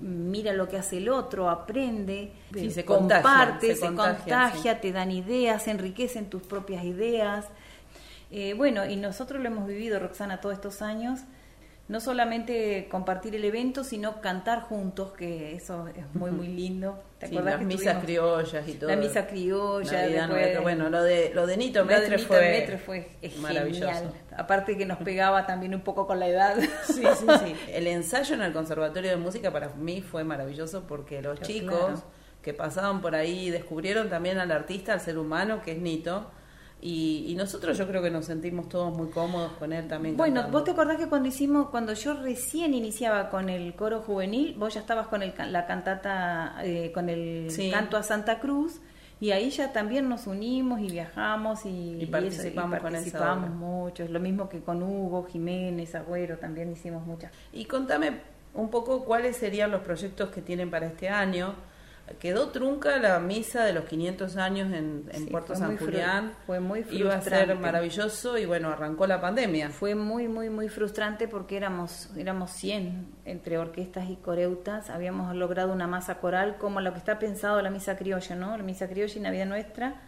mira 0.00 0.52
lo 0.52 0.68
que 0.68 0.78
hace 0.78 0.98
el 0.98 1.08
otro, 1.08 1.50
aprende, 1.50 2.32
se 2.52 2.84
comparte, 2.84 3.74
se, 3.74 3.86
contagia, 3.94 4.80
te 4.80 4.92
dan 4.92 5.10
ideas, 5.10 5.68
enriquecen 5.68 6.30
tus 6.30 6.42
propias 6.42 6.84
ideas. 6.84 7.46
Eh, 8.30 8.54
bueno, 8.54 8.86
y 8.86 8.96
nosotros 8.96 9.42
lo 9.42 9.48
hemos 9.48 9.66
vivido, 9.66 9.98
Roxana, 9.98 10.40
todos 10.40 10.54
estos 10.54 10.82
años 10.82 11.20
no 11.90 11.98
solamente 11.98 12.86
compartir 12.88 13.34
el 13.34 13.44
evento, 13.44 13.82
sino 13.82 14.20
cantar 14.20 14.62
juntos, 14.62 15.10
que 15.12 15.56
eso 15.56 15.88
es 15.88 16.14
muy, 16.14 16.30
muy 16.30 16.46
lindo. 16.46 17.02
¿Te 17.20 17.28
las 17.28 17.60
misas 17.60 18.02
criollas 18.02 18.66
y 18.66 18.72
todo. 18.72 18.88
La 18.88 18.96
misa 18.96 19.26
criolla. 19.26 20.26
bueno, 20.62 20.88
lo 20.88 21.02
de, 21.02 21.32
lo 21.34 21.46
de 21.46 21.58
Nito 21.58 21.84
Metre 21.84 22.18
fue, 22.18 22.78
fue 22.84 23.06
maravilloso. 23.40 24.14
Aparte 24.34 24.78
que 24.78 24.86
nos 24.86 24.96
pegaba 24.98 25.46
también 25.46 25.74
un 25.74 25.82
poco 25.82 26.06
con 26.06 26.18
la 26.18 26.28
edad. 26.28 26.56
Sí, 26.86 27.02
sí, 27.18 27.26
sí. 27.44 27.56
El 27.68 27.86
ensayo 27.86 28.34
en 28.34 28.40
el 28.40 28.54
Conservatorio 28.54 29.10
de 29.10 29.16
Música 29.16 29.52
para 29.52 29.68
mí 29.68 30.00
fue 30.00 30.24
maravilloso 30.24 30.84
porque 30.86 31.20
los 31.20 31.40
chicos 31.42 32.04
que 32.40 32.54
pasaban 32.54 33.02
por 33.02 33.14
ahí 33.14 33.50
descubrieron 33.50 34.08
también 34.08 34.38
al 34.38 34.50
artista, 34.50 34.94
al 34.94 35.00
ser 35.00 35.18
humano, 35.18 35.60
que 35.62 35.72
es 35.72 35.78
Nito 35.78 36.30
y, 36.82 37.34
nosotros 37.36 37.76
yo 37.76 37.86
creo 37.86 38.02
que 38.02 38.10
nos 38.10 38.26
sentimos 38.26 38.68
todos 38.68 38.96
muy 38.96 39.08
cómodos 39.08 39.52
con 39.52 39.72
él 39.72 39.86
también. 39.86 40.16
Bueno, 40.16 40.48
vos 40.50 40.64
te 40.64 40.70
acordás 40.70 40.96
que 40.96 41.08
cuando 41.08 41.28
hicimos, 41.28 41.68
cuando 41.68 41.92
yo 41.92 42.14
recién 42.14 42.74
iniciaba 42.74 43.28
con 43.28 43.48
el 43.48 43.74
coro 43.74 44.00
juvenil, 44.00 44.54
vos 44.58 44.74
ya 44.74 44.80
estabas 44.80 45.08
con 45.08 45.22
el, 45.22 45.34
la 45.48 45.66
cantata, 45.66 46.56
eh, 46.62 46.90
con 46.92 47.08
el 47.08 47.48
canto 47.70 47.96
a 47.96 48.02
Santa 48.02 48.40
Cruz, 48.40 48.80
y 49.20 49.32
ahí 49.32 49.50
ya 49.50 49.72
también 49.72 50.08
nos 50.08 50.26
unimos 50.26 50.80
y 50.80 50.90
viajamos 50.90 51.60
y, 51.66 52.06
participamos, 52.10 52.80
con 52.80 52.92
participamos 52.92 53.50
mucho. 53.50 54.02
Es 54.02 54.10
lo 54.10 54.20
mismo 54.20 54.48
que 54.48 54.60
con 54.60 54.82
Hugo, 54.82 55.24
Jiménez, 55.24 55.94
Agüero, 55.94 56.38
también 56.38 56.72
hicimos 56.72 57.06
muchas. 57.06 57.30
Y 57.52 57.66
contame 57.66 58.20
un 58.54 58.70
poco 58.70 59.04
cuáles 59.04 59.36
serían 59.36 59.70
los 59.70 59.82
proyectos 59.82 60.30
que 60.30 60.40
tienen 60.40 60.70
para 60.70 60.86
este 60.86 61.10
año 61.10 61.54
quedó 62.18 62.48
trunca 62.48 62.98
la 62.98 63.18
misa 63.20 63.64
de 63.64 63.72
los 63.72 63.84
500 63.84 64.36
años 64.36 64.72
en, 64.72 65.04
Puerto 65.30 65.54
San 65.54 65.76
Julián. 65.76 66.32
Fue 66.46 66.60
muy 66.60 66.82
frustrante. 66.82 67.04
Iba 67.04 67.14
a 67.14 67.22
ser 67.22 67.54
maravilloso 67.56 68.38
y 68.38 68.46
bueno, 68.46 68.68
arrancó 68.68 69.06
la 69.06 69.20
pandemia. 69.20 69.70
Fue 69.70 69.94
muy, 69.94 70.28
muy, 70.28 70.50
muy 70.50 70.68
frustrante 70.68 71.28
porque 71.28 71.56
éramos, 71.56 72.10
éramos 72.16 72.50
100 72.50 73.06
entre 73.24 73.58
orquestas 73.58 74.10
y 74.10 74.16
coreutas. 74.16 74.90
Habíamos 74.90 75.34
logrado 75.34 75.72
una 75.72 75.86
masa 75.86 76.16
coral 76.16 76.56
como 76.58 76.80
lo 76.80 76.92
que 76.92 76.98
está 76.98 77.18
pensado 77.18 77.60
la 77.62 77.70
misa 77.70 77.96
criolla, 77.96 78.36
¿no? 78.36 78.56
La 78.56 78.62
misa 78.62 78.88
criolla 78.88 79.14
y 79.16 79.20
Navidad 79.20 79.46
Nuestra 79.46 80.00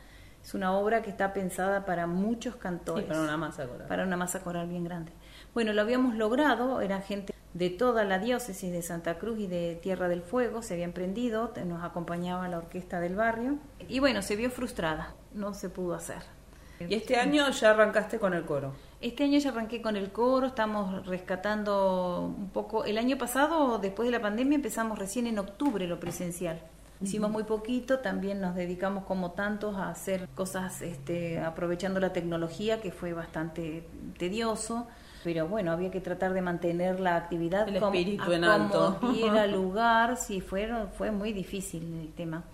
es 0.42 0.54
una 0.54 0.72
obra 0.72 1.02
que 1.02 1.10
está 1.10 1.32
pensada 1.32 1.84
para 1.86 2.06
muchos 2.06 2.56
cantores. 2.56 3.06
para 3.06 3.20
una 3.20 3.36
masa 3.36 3.66
coral. 3.66 3.86
Para 3.86 4.02
una 4.04 4.16
masa 4.16 4.40
coral 4.40 4.68
bien 4.68 4.84
grande. 4.84 5.12
Bueno, 5.54 5.72
lo 5.72 5.82
habíamos 5.82 6.16
logrado, 6.16 6.80
era 6.80 7.00
gente 7.00 7.32
de 7.54 7.70
toda 7.70 8.04
la 8.04 8.18
diócesis 8.18 8.72
de 8.72 8.82
Santa 8.82 9.18
Cruz 9.18 9.38
y 9.38 9.46
de 9.46 9.78
Tierra 9.82 10.08
del 10.08 10.22
Fuego, 10.22 10.62
se 10.62 10.74
había 10.74 10.86
emprendido, 10.86 11.52
nos 11.66 11.84
acompañaba 11.84 12.48
la 12.48 12.58
orquesta 12.58 13.00
del 13.00 13.14
barrio 13.14 13.58
y 13.88 14.00
bueno, 14.00 14.22
se 14.22 14.36
vio 14.36 14.50
frustrada, 14.50 15.14
no 15.34 15.54
se 15.54 15.68
pudo 15.68 15.94
hacer. 15.94 16.22
¿Y 16.88 16.94
este 16.94 17.16
año 17.16 17.48
ya 17.50 17.70
arrancaste 17.70 18.18
con 18.18 18.34
el 18.34 18.44
coro? 18.44 18.72
Este 19.00 19.24
año 19.24 19.38
ya 19.38 19.50
arranqué 19.50 19.82
con 19.82 19.96
el 19.96 20.10
coro, 20.10 20.46
estamos 20.48 21.06
rescatando 21.06 22.34
un 22.36 22.50
poco. 22.50 22.84
El 22.84 22.98
año 22.98 23.18
pasado, 23.18 23.78
después 23.78 24.06
de 24.06 24.12
la 24.12 24.20
pandemia, 24.20 24.56
empezamos 24.56 24.98
recién 24.98 25.26
en 25.26 25.38
octubre 25.38 25.86
lo 25.86 26.00
presencial. 26.00 26.60
Hicimos 27.00 27.30
muy 27.32 27.42
poquito, 27.42 27.98
también 27.98 28.40
nos 28.40 28.54
dedicamos 28.54 29.04
como 29.04 29.32
tantos 29.32 29.76
a 29.76 29.90
hacer 29.90 30.28
cosas 30.36 30.82
este, 30.82 31.40
aprovechando 31.40 31.98
la 31.98 32.12
tecnología, 32.12 32.80
que 32.80 32.92
fue 32.92 33.12
bastante 33.12 33.84
tedioso 34.18 34.86
pero 35.22 35.46
bueno, 35.46 35.72
había 35.72 35.90
que 35.90 36.00
tratar 36.00 36.32
de 36.32 36.42
mantener 36.42 37.00
la 37.00 37.16
actividad 37.16 37.68
el 37.68 37.76
espíritu 37.76 38.32
en 38.32 38.44
alto. 38.44 38.98
y 39.14 39.22
el 39.22 39.52
lugar, 39.52 40.16
sí, 40.16 40.40
fueron, 40.40 40.88
fue 40.90 41.10
muy 41.10 41.32
difícil 41.32 41.82
el 42.00 42.12
tema. 42.12 42.44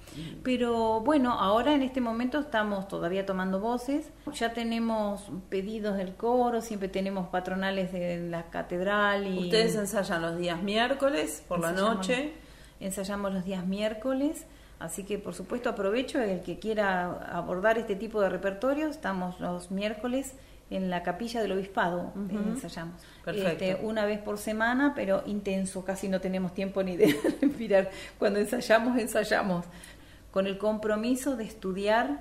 Pero 0.43 1.01
bueno, 1.01 1.33
ahora 1.33 1.73
en 1.73 1.83
este 1.83 2.01
momento 2.01 2.39
estamos 2.39 2.89
todavía 2.89 3.25
tomando 3.25 3.61
voces, 3.61 4.11
ya 4.35 4.53
tenemos 4.53 5.31
pedidos 5.49 5.97
del 5.97 6.15
coro, 6.15 6.61
siempre 6.61 6.89
tenemos 6.89 7.29
patronales 7.29 7.93
de 7.93 8.29
la 8.29 8.45
catedral. 8.51 9.27
y 9.27 9.39
Ustedes 9.45 9.77
ensayan 9.77 10.23
los 10.23 10.37
días 10.39 10.63
miércoles 10.63 11.45
por 11.49 11.61
la 11.61 11.73
noche. 11.73 12.33
Ensayamos 12.81 13.33
los 13.33 13.45
días 13.45 13.67
miércoles. 13.67 14.47
Así 14.79 15.03
que 15.03 15.19
por 15.19 15.35
supuesto 15.35 15.69
aprovecho 15.69 16.21
el 16.21 16.43
que 16.43 16.61
quiera 16.61 17.11
abordar 17.33 17.79
este 17.79 17.97
tipo 17.97 18.21
de 18.21 18.29
repertorio, 18.29 18.87
estamos 18.87 19.41
los 19.41 19.73
miércoles 19.73 20.35
en 20.71 20.91
la 20.91 21.03
capilla 21.03 21.41
del 21.41 21.53
obispado 21.53 22.13
ensayamos. 22.31 23.01
Este, 23.27 23.79
una 23.83 24.05
vez 24.05 24.21
por 24.21 24.39
semana, 24.39 24.93
pero 24.95 25.23
intenso, 25.27 25.85
casi 25.85 26.09
no 26.09 26.21
tenemos 26.21 26.55
tiempo 26.55 26.83
ni 26.83 26.97
de 26.97 27.19
respirar. 27.41 27.91
Cuando 28.19 28.39
ensayamos, 28.39 28.99
ensayamos. 28.99 29.65
Con 30.31 30.47
el 30.47 30.59
compromiso 30.59 31.37
de 31.37 31.45
estudiar, 31.45 32.21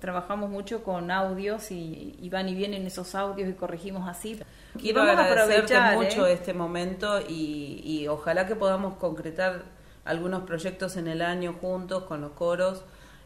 trabajamos 0.00 0.48
mucho 0.50 0.82
con 0.82 1.10
audios 1.10 1.70
y, 1.70 2.28
van 2.30 2.48
y 2.48 2.54
vienen 2.54 2.86
esos 2.86 3.14
audios 3.14 3.48
y 3.50 3.52
corregimos 3.52 4.08
así. 4.08 4.40
Quiero 4.78 5.04
vamos 5.04 5.20
a 5.20 5.30
aprovechar 5.30 5.96
mucho 5.96 6.26
¿eh? 6.26 6.32
este 6.32 6.54
momento 6.54 7.20
y, 7.28 8.06
ojalá 8.08 8.46
que 8.46 8.56
podamos 8.56 8.94
concretar 8.96 9.64
algunos 10.04 10.42
proyectos 10.44 10.96
en 10.96 11.08
el 11.08 11.20
año 11.22 11.54
juntos 11.60 12.04
con 12.04 12.20
los 12.22 12.32
coros. 12.32 12.84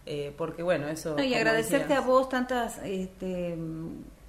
Eh, 0.09 0.33
porque 0.39 0.63
bueno, 0.63 0.87
eso... 0.87 1.19
y 1.21 1.35
agradecerte 1.35 1.95
a 1.95 2.01
vos 2.01 2.29
tantas 2.29 2.79
este, 2.85 3.57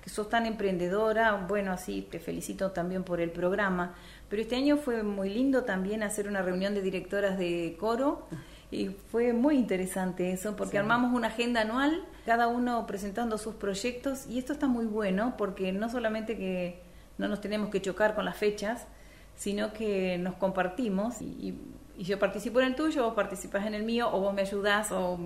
sos 0.08 0.30
tan 0.30 0.46
emprendedora, 0.46 1.46
bueno, 1.48 1.72
así 1.72 2.02
te 2.02 2.20
felicito 2.20 2.72
también 2.72 3.04
por 3.04 3.20
el 3.20 3.32
programa, 3.32 3.96
pero 4.30 4.42
este 4.42 4.56
año 4.56 4.78
fue 4.78 5.04
muy 5.04 5.30
lindo 5.30 5.64
también 5.64 6.04
hacer 6.04 6.28
una 6.28 6.42
reunión 6.42 6.74
de 6.74 6.82
directoras 6.82 7.38
de 7.38 7.76
coro 7.80 8.28
y 8.72 8.88
fue 8.88 9.34
muy 9.34 9.56
interesante 9.56 10.32
eso, 10.32 10.56
porque 10.56 10.78
armamos 10.78 11.14
una 11.14 11.28
agenda 11.28 11.62
anual, 11.62 12.04
cada 12.26 12.48
uno 12.48 12.86
presentando 12.88 13.38
sus 13.38 13.56
proyectos 13.56 14.28
y 14.28 14.40
esto 14.40 14.54
está 14.54 14.68
muy 14.68 14.86
bueno 14.86 15.36
porque 15.38 15.72
no 15.72 15.90
solamente 15.90 16.38
que 16.38 16.82
no 17.18 17.28
nos 17.28 17.42
tenemos 17.42 17.70
que 17.70 17.82
chocar 17.82 18.16
con 18.16 18.26
las 18.26 18.38
fechas, 18.38 18.88
sino 19.36 19.74
que 19.74 20.18
nos 20.18 20.36
compartimos 20.36 21.22
y, 21.22 21.58
y 21.98 22.04
yo 22.04 22.20
participo 22.20 22.60
en 22.60 22.68
el 22.68 22.76
tuyo, 22.76 23.04
vos 23.04 23.14
participás 23.14 23.66
en 23.66 23.74
el 23.74 23.84
mío 23.84 24.10
o 24.12 24.20
vos 24.20 24.34
me 24.34 24.42
ayudás 24.42 24.92
o 24.92 25.18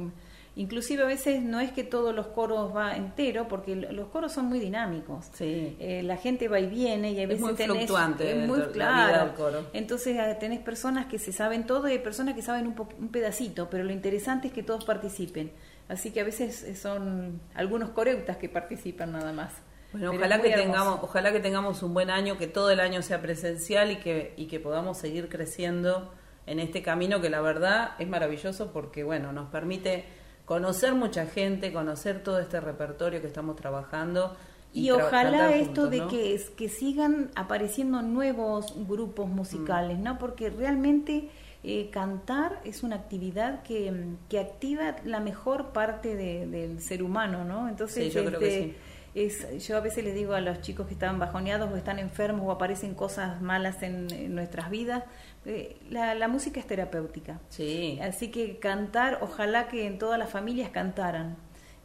Inclusive 0.55 1.03
a 1.03 1.05
veces 1.05 1.41
no 1.41 1.61
es 1.61 1.71
que 1.71 1.85
todos 1.85 2.13
los 2.13 2.27
coros 2.27 2.75
va 2.75 2.97
entero, 2.97 3.47
porque 3.47 3.75
los 3.75 4.09
coros 4.09 4.33
son 4.33 4.47
muy 4.47 4.59
dinámicos. 4.59 5.27
Sí. 5.33 5.77
Eh, 5.79 6.03
la 6.03 6.17
gente 6.17 6.49
va 6.49 6.59
y 6.59 6.67
viene 6.67 7.11
y 7.11 7.21
a 7.21 7.27
veces 7.27 7.35
es 7.35 7.41
muy 7.41 7.53
tenés, 7.53 7.77
fluctuante 7.77 8.31
es 8.31 8.47
muy 8.47 8.61
claro. 8.73 9.33
Entonces 9.71 10.17
ah, 10.19 10.37
tenés 10.39 10.59
personas 10.59 11.05
que 11.05 11.19
se 11.19 11.31
saben 11.31 11.65
todo 11.65 11.87
y 11.87 11.93
hay 11.93 11.99
personas 11.99 12.35
que 12.35 12.41
saben 12.41 12.67
un, 12.67 12.87
un 12.99 13.09
pedacito, 13.09 13.69
pero 13.69 13.85
lo 13.85 13.93
interesante 13.93 14.47
es 14.47 14.53
que 14.53 14.61
todos 14.61 14.83
participen. 14.83 15.51
Así 15.87 16.11
que 16.11 16.21
a 16.21 16.23
veces 16.25 16.79
son 16.79 17.41
algunos 17.53 17.89
coreutas 17.89 18.37
que 18.37 18.49
participan 18.49 19.13
nada 19.13 19.31
más. 19.31 19.53
Bueno, 19.93 20.11
ojalá 20.11 20.41
que 20.41 20.51
tengamos, 20.51 20.99
ojalá 21.01 21.31
que 21.31 21.39
tengamos 21.39 21.83
un 21.83 21.93
buen 21.93 22.09
año, 22.09 22.37
que 22.37 22.47
todo 22.47 22.71
el 22.71 22.79
año 22.79 23.01
sea 23.01 23.21
presencial 23.21 23.91
y 23.91 23.97
que, 23.97 24.33
y 24.37 24.47
que 24.47 24.59
podamos 24.59 24.97
seguir 24.97 25.27
creciendo 25.27 26.13
en 26.45 26.59
este 26.59 26.81
camino 26.81 27.21
que 27.21 27.29
la 27.29 27.41
verdad 27.41 27.91
es 27.99 28.07
maravilloso 28.07 28.71
porque 28.71 29.03
bueno, 29.03 29.33
nos 29.33 29.49
permite 29.49 30.05
conocer 30.51 30.93
mucha 30.95 31.27
gente, 31.27 31.71
conocer 31.71 32.23
todo 32.23 32.37
este 32.39 32.59
repertorio 32.59 33.21
que 33.21 33.27
estamos 33.27 33.55
trabajando. 33.55 34.35
Y, 34.73 34.91
ojalá 34.91 35.55
esto 35.55 35.87
de 35.87 36.05
que, 36.07 36.45
que 36.57 36.67
sigan 36.67 37.31
apareciendo 37.35 38.01
nuevos 38.01 38.73
grupos 38.85 39.29
musicales, 39.29 39.97
mm. 39.97 40.03
¿no? 40.03 40.19
Porque 40.19 40.49
realmente 40.49 41.29
eh, 41.63 41.89
cantar 41.89 42.59
es 42.65 42.83
una 42.83 42.97
actividad 42.97 43.63
que, 43.63 43.93
que, 44.27 44.39
activa 44.39 44.97
la 45.05 45.21
mejor 45.21 45.67
parte 45.71 46.17
del 46.17 46.81
ser 46.81 47.01
humano, 47.01 47.45
¿no? 47.45 47.69
Entonces, 47.69 48.13
yo 48.13 48.25
creo 48.25 48.37
que 48.37 48.59
este, 48.59 48.71
sí 48.71 48.90
es, 49.13 49.67
yo 49.67 49.77
a 49.77 49.81
veces 49.81 50.03
les 50.05 50.15
digo 50.15 50.33
a 50.33 50.41
los 50.41 50.61
chicos 50.61 50.87
que 50.87 50.93
están 50.93 51.19
bajoneados 51.19 51.71
o 51.71 51.75
están 51.75 51.99
enfermos 51.99 52.45
o 52.47 52.51
aparecen 52.51 52.93
cosas 52.95 53.41
malas 53.41 53.83
en, 53.83 54.33
nuestras 54.33 54.69
vidas, 54.69 55.03
eh, 55.45 55.77
la, 55.89 56.27
música 56.27 56.59
es 56.59 56.67
terapéutica. 56.67 57.39
Sí. 57.49 57.99
Así 58.01 58.29
que 58.31 58.57
cantar, 58.59 59.19
ojalá 59.21 59.67
que 59.67 59.85
en 59.85 59.97
todas 59.97 60.17
las 60.17 60.29
familias 60.29 60.69
cantaran. 60.69 61.35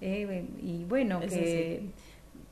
Eh, 0.00 0.46
y 0.62 0.84
bueno, 0.84 1.20
que 1.20 1.90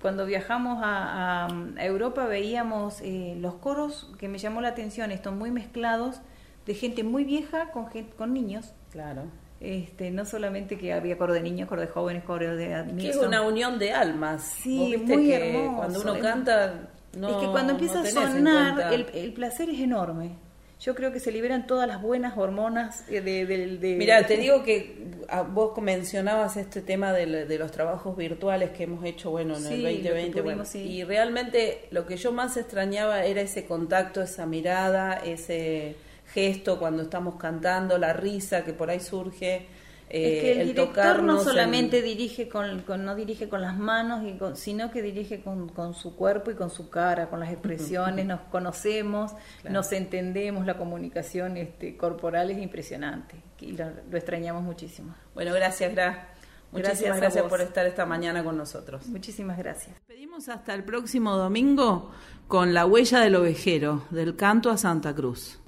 cuando 0.01 0.27
viajamos 0.27 0.81
a, 0.83 1.49
Europa 1.79 2.27
veíamos 2.27 3.01
eh, 3.01 3.37
los 3.39 3.55
coros 3.55 4.13
que 4.19 4.29
me 4.29 4.39
llamó 4.39 4.61
la 4.61 4.69
atención, 4.69 5.13
estos 5.13 5.35
muy 5.35 5.51
mezclados 5.51 6.21
de 6.67 6.75
gente 6.75 7.05
muy 7.05 7.25
vieja 7.25 7.71
con, 7.71 7.87
con 8.17 8.33
niños. 8.33 8.75
Claro. 8.91 9.27
Este, 9.61 10.11
no 10.11 10.27
solamente 10.27 10.77
que 10.77 10.93
había 10.93 11.17
coro 11.17 11.33
de 11.33 11.41
niños, 11.41 11.69
coro 11.69 11.81
de 11.81 11.87
jóvenes, 11.87 12.25
coro 12.25 12.55
de 12.55 12.75
admisión. 12.75 13.11
es 13.11 13.17
una 13.17 13.43
unión 13.43 13.79
de 13.79 13.93
almas. 13.93 14.43
Sí, 14.63 14.97
muy 14.99 15.33
hermoso. 15.33 15.77
Cuando 15.77 16.01
uno 16.03 16.19
canta, 16.19 16.91
no, 17.17 17.31
Es 17.31 17.47
que 17.47 17.51
cuando 17.51 17.73
empieza 17.73 18.01
a 18.01 18.07
sonar, 18.07 18.93
el, 18.93 19.33
placer 19.33 19.71
es 19.71 19.81
enorme. 19.81 20.37
Yo 20.81 20.95
creo 20.95 21.13
que 21.13 21.21
se 21.21 21.33
liberan 21.33 21.67
todas 21.67 21.89
las 21.89 22.03
buenas 22.03 22.37
hormonas 22.37 23.07
de... 23.07 23.23
de, 23.23 23.97
Mira, 23.97 24.27
te 24.27 24.37
digo 24.39 24.63
que 24.63 25.07
vos 25.51 25.81
mencionabas 25.81 26.59
este 26.59 26.83
tema 26.83 27.13
de, 27.13 27.59
los 27.59 27.71
trabajos 27.71 28.17
virtuales 28.17 28.71
que 28.71 28.83
hemos 28.83 29.05
hecho, 29.05 29.31
bueno, 29.31 29.57
en 29.57 29.65
el 29.65 30.03
2020. 30.03 30.79
Y 30.79 31.05
realmente 31.05 31.87
lo 31.91 32.07
que 32.07 32.17
yo 32.17 32.33
más 32.33 32.57
extrañaba 32.57 33.25
era 33.25 33.41
ese 33.41 33.65
contacto, 33.65 34.21
esa 34.21 34.45
mirada, 34.45 35.15
ese 35.15 35.97
gesto 36.35 36.79
cuando 36.81 37.03
estamos 37.03 37.37
cantando, 37.37 37.97
la 37.97 38.13
risa 38.13 38.65
que 38.65 38.73
por 38.73 38.91
ahí 38.91 38.99
surge. 38.99 39.69
es 40.09 40.43
que 40.43 40.53
el, 40.53 40.61
eh, 40.61 40.65
director 40.65 41.23
no 41.23 41.41
solamente 41.41 42.03
dirige 42.03 42.49
con, 42.49 42.85
no 43.05 43.15
dirige 43.15 43.49
con 43.49 43.63
las 43.63 43.79
manos, 43.79 44.25
y 44.25 44.37
sino 44.57 44.91
que 44.91 45.01
dirige 45.01 45.41
con, 45.41 45.69
con, 45.69 45.95
su 45.95 46.17
cuerpo 46.17 46.51
y 46.51 46.55
con 46.55 46.71
su 46.71 46.91
cara, 46.91 47.31
con 47.31 47.39
las 47.39 47.51
expresiones, 47.51 48.27
nos 48.35 48.41
conocemos, 48.51 49.33
nos 49.71 49.93
entendemos, 49.93 50.67
la 50.67 50.77
comunicación 50.77 51.57
este, 51.57 51.97
corporal 51.97 52.51
es 52.51 52.59
impresionante 52.59 53.37
y 53.61 53.77
lo, 53.77 53.87
extrañamos 54.13 54.65
muchísimo. 54.65 55.15
Bueno, 55.35 55.55
gracias, 55.55 55.93
Gra. 55.93 56.31
Muchísimas 56.73 57.19
gracias, 57.19 57.45
por 57.45 57.61
estar 57.61 57.87
esta 57.87 58.05
mañana 58.05 58.43
con 58.43 58.57
nosotros. 58.57 59.07
Muchísimas 59.07 59.57
gracias. 59.57 59.97
Pedimos 60.09 60.49
hasta 60.49 60.75
el 60.75 60.83
próximo 60.83 61.37
domingo 61.37 62.11
con 62.49 62.75
La 62.75 62.85
huella 62.85 63.21
del 63.21 63.37
ovejero, 63.37 64.03
del 64.11 64.35
canto 64.35 64.71
a 64.71 64.77
Santa 64.77 65.15
Cruz. 65.15 65.61